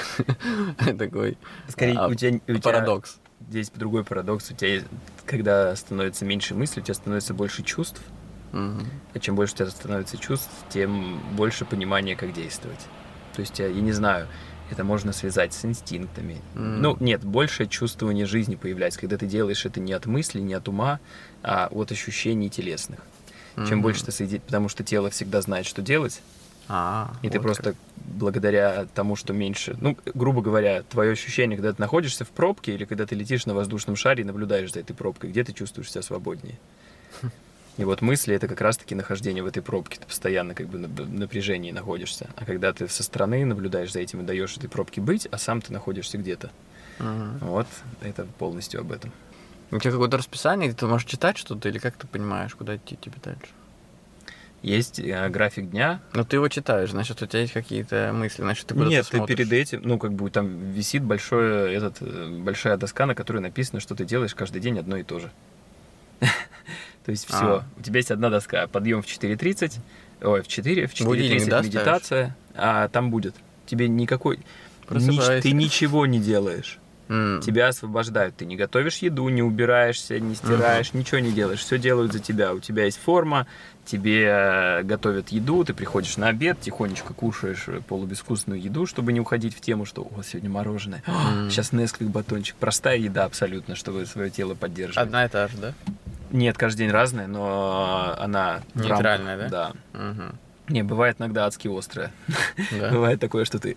[0.97, 1.37] такой
[1.69, 3.17] Скорее, а, у тебя, у тебя парадокс.
[3.49, 4.51] Здесь другой парадокс.
[4.51, 4.87] У тебя, есть-
[5.25, 8.01] когда становится меньше мыслей, у тебя становится больше чувств.
[8.51, 8.85] Мгм.
[9.13, 12.81] А чем больше у тебя становится чувств, тем больше понимания, как действовать.
[13.33, 14.27] То есть, я, я не знаю,
[14.69, 16.41] это можно связать с инстинктами.
[16.55, 16.81] М.
[16.81, 20.67] Ну, нет, больше чувствование жизни появляется, когда ты делаешь это не от мысли, не от
[20.67, 20.99] ума,
[21.41, 22.99] а от ощущений телесных.
[23.55, 23.81] Чем Мгм.
[23.81, 26.21] больше ты соединишь, потому что тело всегда знает, что делать,
[26.67, 27.75] А, и ты вот просто как.
[27.97, 32.85] благодаря тому, что меньше, ну, грубо говоря, твое ощущение, когда ты находишься в пробке или
[32.85, 36.01] когда ты летишь на воздушном шаре и наблюдаешь за этой пробкой, где ты чувствуешь себя
[36.01, 36.57] свободнее.
[37.77, 39.97] И вот мысли это как раз-таки нахождение в этой пробке.
[39.99, 42.29] Ты постоянно как бы на напряжении находишься.
[42.35, 45.61] А когда ты со стороны наблюдаешь за этим и даешь этой пробке быть, а сам
[45.61, 46.51] ты находишься где-то.
[46.99, 47.39] Мгм.
[47.39, 47.67] Вот
[48.01, 49.11] это полностью об этом.
[49.71, 52.97] У тебя какое-то расписание, где ты можешь читать что-то, или как ты понимаешь, куда идти
[52.97, 53.47] тебе дальше?
[54.61, 56.01] Есть э, график дня.
[56.13, 59.37] Ну, ты его читаешь, значит, у тебя есть какие-то мысли, значит, ты Нет, ты смотришь.
[59.37, 63.79] перед этим, ну, как бы там висит большое, этот, э, большая доска, на которой написано,
[63.79, 65.31] что ты делаешь каждый день одно и то же.
[66.19, 67.37] То есть все.
[67.37, 67.65] А.
[67.77, 68.67] У тебя есть одна доска.
[68.67, 69.79] Подъем в 4.30,
[70.21, 73.35] ой, в 4, в Будильник, 4.30 да, медитация, а там будет.
[73.65, 74.39] Тебе никакой...
[74.87, 76.80] Ты ничего не делаешь.
[77.41, 78.37] Тебя освобождают.
[78.37, 81.59] Ты не готовишь еду, не убираешься, не стираешь, ничего не делаешь.
[81.59, 82.53] Все делают за тебя.
[82.53, 83.47] У тебя есть форма,
[83.85, 89.19] тебе э, готовят еду, ты приходишь на обед, тихонечко кушаешь э, полубезвкусную еду, чтобы не
[89.19, 91.03] уходить в тему, что «О, сегодня мороженое,
[91.49, 92.55] сейчас Несквик батончик».
[92.59, 95.05] Простая еда абсолютно, чтобы свое тело поддерживать.
[95.05, 95.73] Одна и та же, да?
[96.31, 98.61] Нет, каждый день разная, но она...
[98.73, 99.73] в Нейтральная, рамках, да?
[99.93, 99.99] Да.
[99.99, 100.39] Мгм.
[100.71, 102.11] Не, бывает иногда адски острая.
[102.71, 102.89] Да.
[102.91, 103.75] Бывает такое, что ты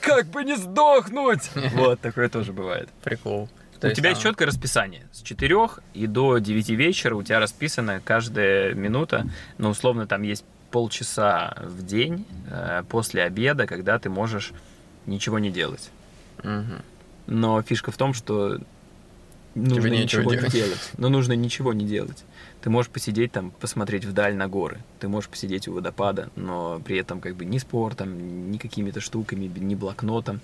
[0.00, 2.88] «Как бы не сдохнуть!» Вот, такое тоже бывает.
[3.02, 3.48] Прикол.
[3.82, 5.06] у тебя есть четкое расписание.
[5.12, 5.56] С 4
[5.94, 9.26] и до 9 вечера у тебя расписана каждая минута.
[9.58, 14.52] Но условно там есть полчаса в день э, после обеда, когда ты можешь
[15.06, 15.90] ничего не делать.
[16.42, 16.82] Мгм.
[17.26, 18.58] Но фишка в том, что
[19.54, 20.52] нужно ничего не делать.
[20.52, 20.90] делать.
[20.96, 22.24] Но нужно ничего не делать.
[22.62, 24.78] Ты можешь посидеть там, посмотреть вдаль на горы.
[25.00, 29.46] Ты можешь посидеть у водопада, но при этом как бы ни спортом, ни какими-то штуками,
[29.46, 30.40] ни блокнотом.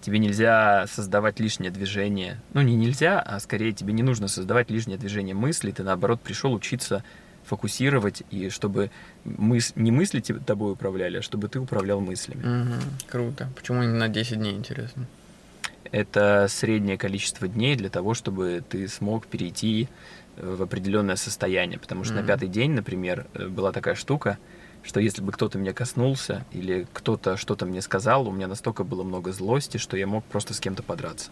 [0.00, 2.40] Тебе нельзя создавать лишнее движение.
[2.54, 5.70] Ну, не нельзя, а скорее тебе не нужно создавать лишнее движение мысли.
[5.70, 7.04] Ты, наоборот, пришел учиться
[7.44, 8.90] фокусировать, и чтобы
[9.24, 9.72] мыс...
[9.76, 12.42] не мысли тебе- тобой управляли, а чтобы ты управлял мыслями.
[12.42, 12.80] Мгм.
[13.08, 13.48] Круто.
[13.54, 15.06] Почему не на 10 дней, интересно?
[15.92, 19.88] это среднее количество дней для того, чтобы ты смог перейти
[20.36, 21.78] в определенное состояние.
[21.78, 22.22] Потому что Мгм.
[22.22, 24.38] на пятый день, например, э, была такая штука,
[24.82, 29.02] что если бы кто-то меня коснулся или кто-то что-то мне сказал, у меня настолько было
[29.02, 31.30] много злости, что я мог просто с кем-то подраться.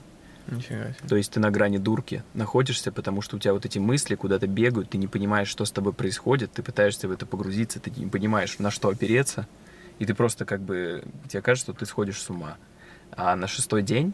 [0.49, 1.09] Нифига себе.
[1.09, 4.47] То есть ты на грани дурки находишься, потому что у тебя вот эти мысли куда-то
[4.47, 8.07] бегают, ты не понимаешь, что с тобой происходит, ты пытаешься в это погрузиться, ты не
[8.07, 9.47] понимаешь, на что опереться,
[9.99, 12.57] и ты просто как бы, тебе кажется, что ты сходишь с ума.
[13.13, 14.13] А на шестой день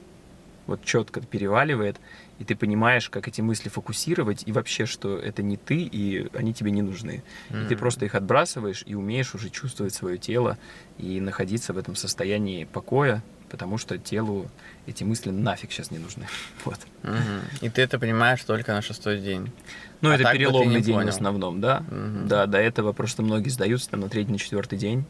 [0.66, 1.97] вот четко переваливает,
[2.39, 6.53] и ты понимаешь, как эти мысли фокусировать, и вообще, что это не ты, и они
[6.53, 7.22] тебе не нужны.
[7.51, 10.59] И ты просто их отбрасываешь и умеешь уже чувствовать свое тело
[10.99, 14.51] и находиться в этом состоянии покоя, потому что телу
[14.87, 16.26] эти мысли нафиг сейчас не нужны.
[16.64, 16.78] Вот.
[17.03, 17.43] Мгм.
[17.61, 19.53] И ты это понимаешь только на шестой день.
[20.01, 21.07] Ну, А это переломный день понял.
[21.12, 21.80] в основном, да.
[21.91, 22.26] Мгм.
[22.28, 25.05] Да, до этого просто многие сдаются там на третий, на четвертый день.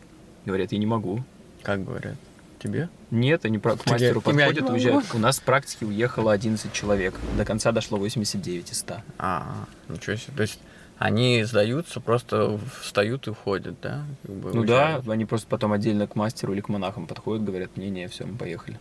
[0.45, 1.25] Говорят, я не могу.
[1.63, 2.17] Как говорят?
[2.65, 2.89] Тебе?
[3.11, 4.73] Нет, они к мастеру говоришь, «Я не подходят, могу».
[4.75, 5.05] уезжают.
[5.15, 7.15] У нас с практики уехало 11 человек.
[7.37, 8.97] До конца дошло 89 из 100.
[9.19, 10.33] А, ничего себе.
[10.35, 10.59] То есть
[10.97, 14.05] они сдаются, просто встают и уходят, да?
[14.23, 15.09] Как бы Ну да, уезжают.
[15.11, 18.81] они просто потом отдельно к мастеру или к монахам подходят, говорят, не-не, все, мы поехали.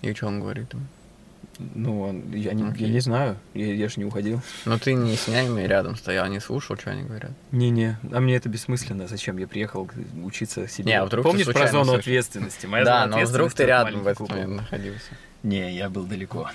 [0.00, 0.86] И что он говорит им?
[1.58, 2.90] Ну, он- я, не, я Окей.
[2.90, 4.40] не знаю, я, я же не уходил.
[4.64, 7.30] Ну ты не с ними рядом стоял, не слушал, что они говорят.
[7.52, 9.06] Не-не, а мне это бессмысленно.
[9.06, 9.88] Зачем я приехал
[10.22, 10.86] учиться себе?
[10.86, 12.00] Не, а вдруг ты Помнишь про зону слышал?
[12.00, 12.66] ответственности?
[12.66, 15.10] Моя да, зона но вдруг ты рядом в этот момент находился.
[15.42, 16.50] Не, я был далеко.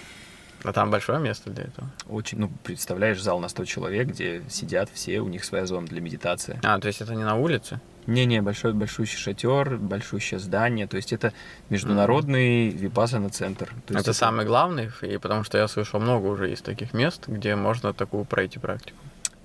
[0.63, 1.89] А там большое место для этого?
[2.09, 6.01] Очень, ну, представляешь, зал на 100 человек, где сидят все, у них своя зона для
[6.01, 6.59] медитации.
[6.63, 7.79] А, то есть это не на улице?
[8.09, 11.31] Не-не, большой, большущий шатер, большущее здание, то есть это
[11.69, 13.67] международный випасана центр.
[13.85, 17.23] То есть это, самый главный, и потому что я слышал, много уже есть таких мест,
[17.27, 18.97] где можно такую пройти практику.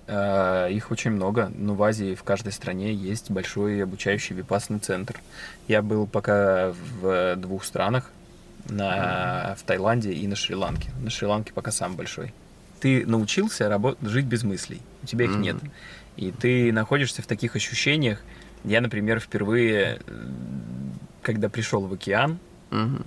[0.07, 1.51] Э, Их очень много.
[1.57, 5.17] Ну, в Азии в каждой стране есть большой обучающий випасный центр.
[5.69, 8.11] Я был пока в двух странах,
[8.69, 10.91] на, в Таиланде и на Шри-Ланке.
[11.03, 12.33] На Шри-Ланке пока сам большой.
[12.81, 14.81] Ты научился работ- жить без мыслей.
[15.03, 15.43] У тебя их Мгм.
[15.43, 15.57] нет.
[16.17, 18.23] И ты находишься в таких ощущениях.
[18.65, 20.27] Я, например, впервые, э,
[21.23, 22.39] когда пришел в океан,
[22.71, 23.05] Мгм.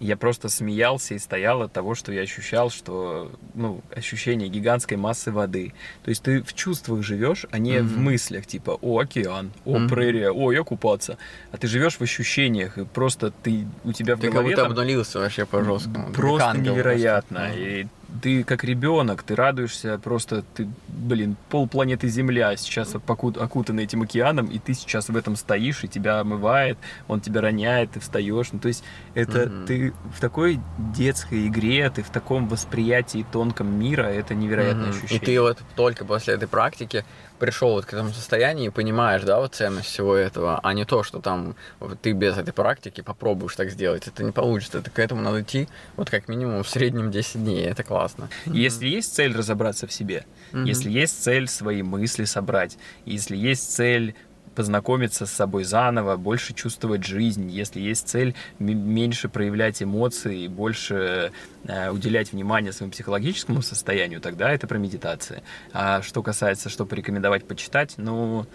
[0.00, 5.30] я просто смеялся и стоял от того, что я ощущал, что, ну, ощущение гигантской массы
[5.30, 5.72] воды.
[6.04, 7.82] То есть ты в чувствах живешь, а не mm-hmm.
[7.82, 9.88] в мыслях, типа, о, океан, о, mm-hmm.
[9.88, 11.18] прерия, о, я купаться.
[11.52, 14.50] А ты живешь в ощущениях, и просто ты, у тебя в ты голове...
[14.50, 14.80] Ты как будто там...
[14.80, 16.12] обнулился вообще по жесткому.
[16.12, 17.40] Просто невероятно.
[17.40, 17.58] Просто.
[17.60, 17.86] И
[18.22, 24.58] ты как ребенок, ты радуешься, просто ты, блин, полпланеты Земля сейчас окутана этим океаном, и
[24.58, 28.52] ты сейчас в этом стоишь, и тебя омывает, он тебя роняет, ты встаешь.
[28.52, 28.82] Ну, то есть
[29.14, 29.66] это mm-hmm.
[29.66, 30.60] ты в такой
[30.96, 34.90] детской игре, ты в таком восприятии тонком мира, это невероятное mm-hmm.
[34.90, 35.22] ощущение.
[35.22, 37.04] И ты вот только после этой практики
[37.38, 41.02] пришел вот к этому состоянию и понимаешь, да, вот ценность всего этого, а не то,
[41.02, 44.06] что там вот, ты без этой практики попробуешь так сделать.
[44.06, 44.78] Это не получится.
[44.78, 47.64] Это к этому надо идти вот как минимум в среднем 10 дней.
[47.64, 48.28] Это классно.
[48.46, 48.90] Если mm-hmm.
[48.90, 50.66] есть цель разобраться в себе, mm-hmm.
[50.66, 54.14] если есть цель свои мысли собрать, если есть цель
[54.58, 61.30] познакомиться с собой заново, больше чувствовать жизнь, если есть цель меньше проявлять эмоции, больше
[61.62, 65.42] э, уделять внимание своему психологическому состоянию, тогда это про медитацию.
[65.72, 68.46] А что касается, что порекомендовать почитать, ну,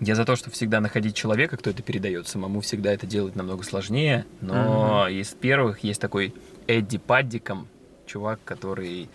[0.00, 2.28] я за то, что всегда находить человека, кто это передает.
[2.28, 4.26] Самому всегда это делать намного сложнее.
[4.42, 5.14] Но mm-hmm.
[5.14, 6.34] из первых есть такой
[6.66, 7.68] Эдди Паддиком,
[8.04, 9.08] чувак, который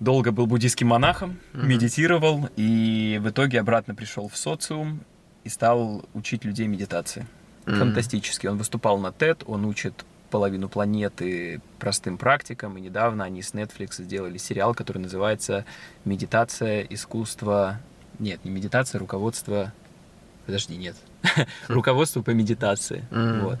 [0.00, 1.66] долго был буддийским монахом, mm-hmm.
[1.66, 5.02] медитировал и в итоге обратно пришел в социум
[5.46, 7.26] и стал учить людей медитации.
[7.64, 7.78] Mm-hmm.
[7.78, 8.48] Фантастически.
[8.48, 14.02] Он выступал на TED, он учит половину планеты простым практикам, и недавно они с Netflix
[14.02, 15.64] сделали сериал, который называется
[16.04, 17.80] «Медитация, искусство...»
[18.18, 19.72] Нет, не медитация, руководство...
[20.46, 20.96] Подожди, нет.
[21.68, 23.04] Руководство по медитации.
[23.10, 23.58] Вот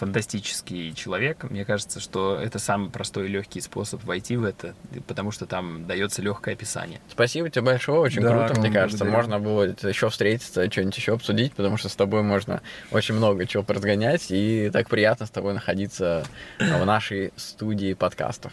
[0.00, 1.44] фантастический человек.
[1.50, 4.74] Мне кажется, что это самый простой и легкий способ войти в это,
[5.06, 7.00] потому что там дается легкое описание.
[7.10, 9.04] Спасибо тебе большое, очень да, круто, мне кажется.
[9.04, 9.28] Благодарю.
[9.28, 13.62] Можно будет еще встретиться, что-нибудь еще обсудить, потому что с тобой можно очень много чего
[13.62, 16.24] поразгонять, и так приятно с тобой находиться
[16.58, 18.52] в нашей студии подкастов.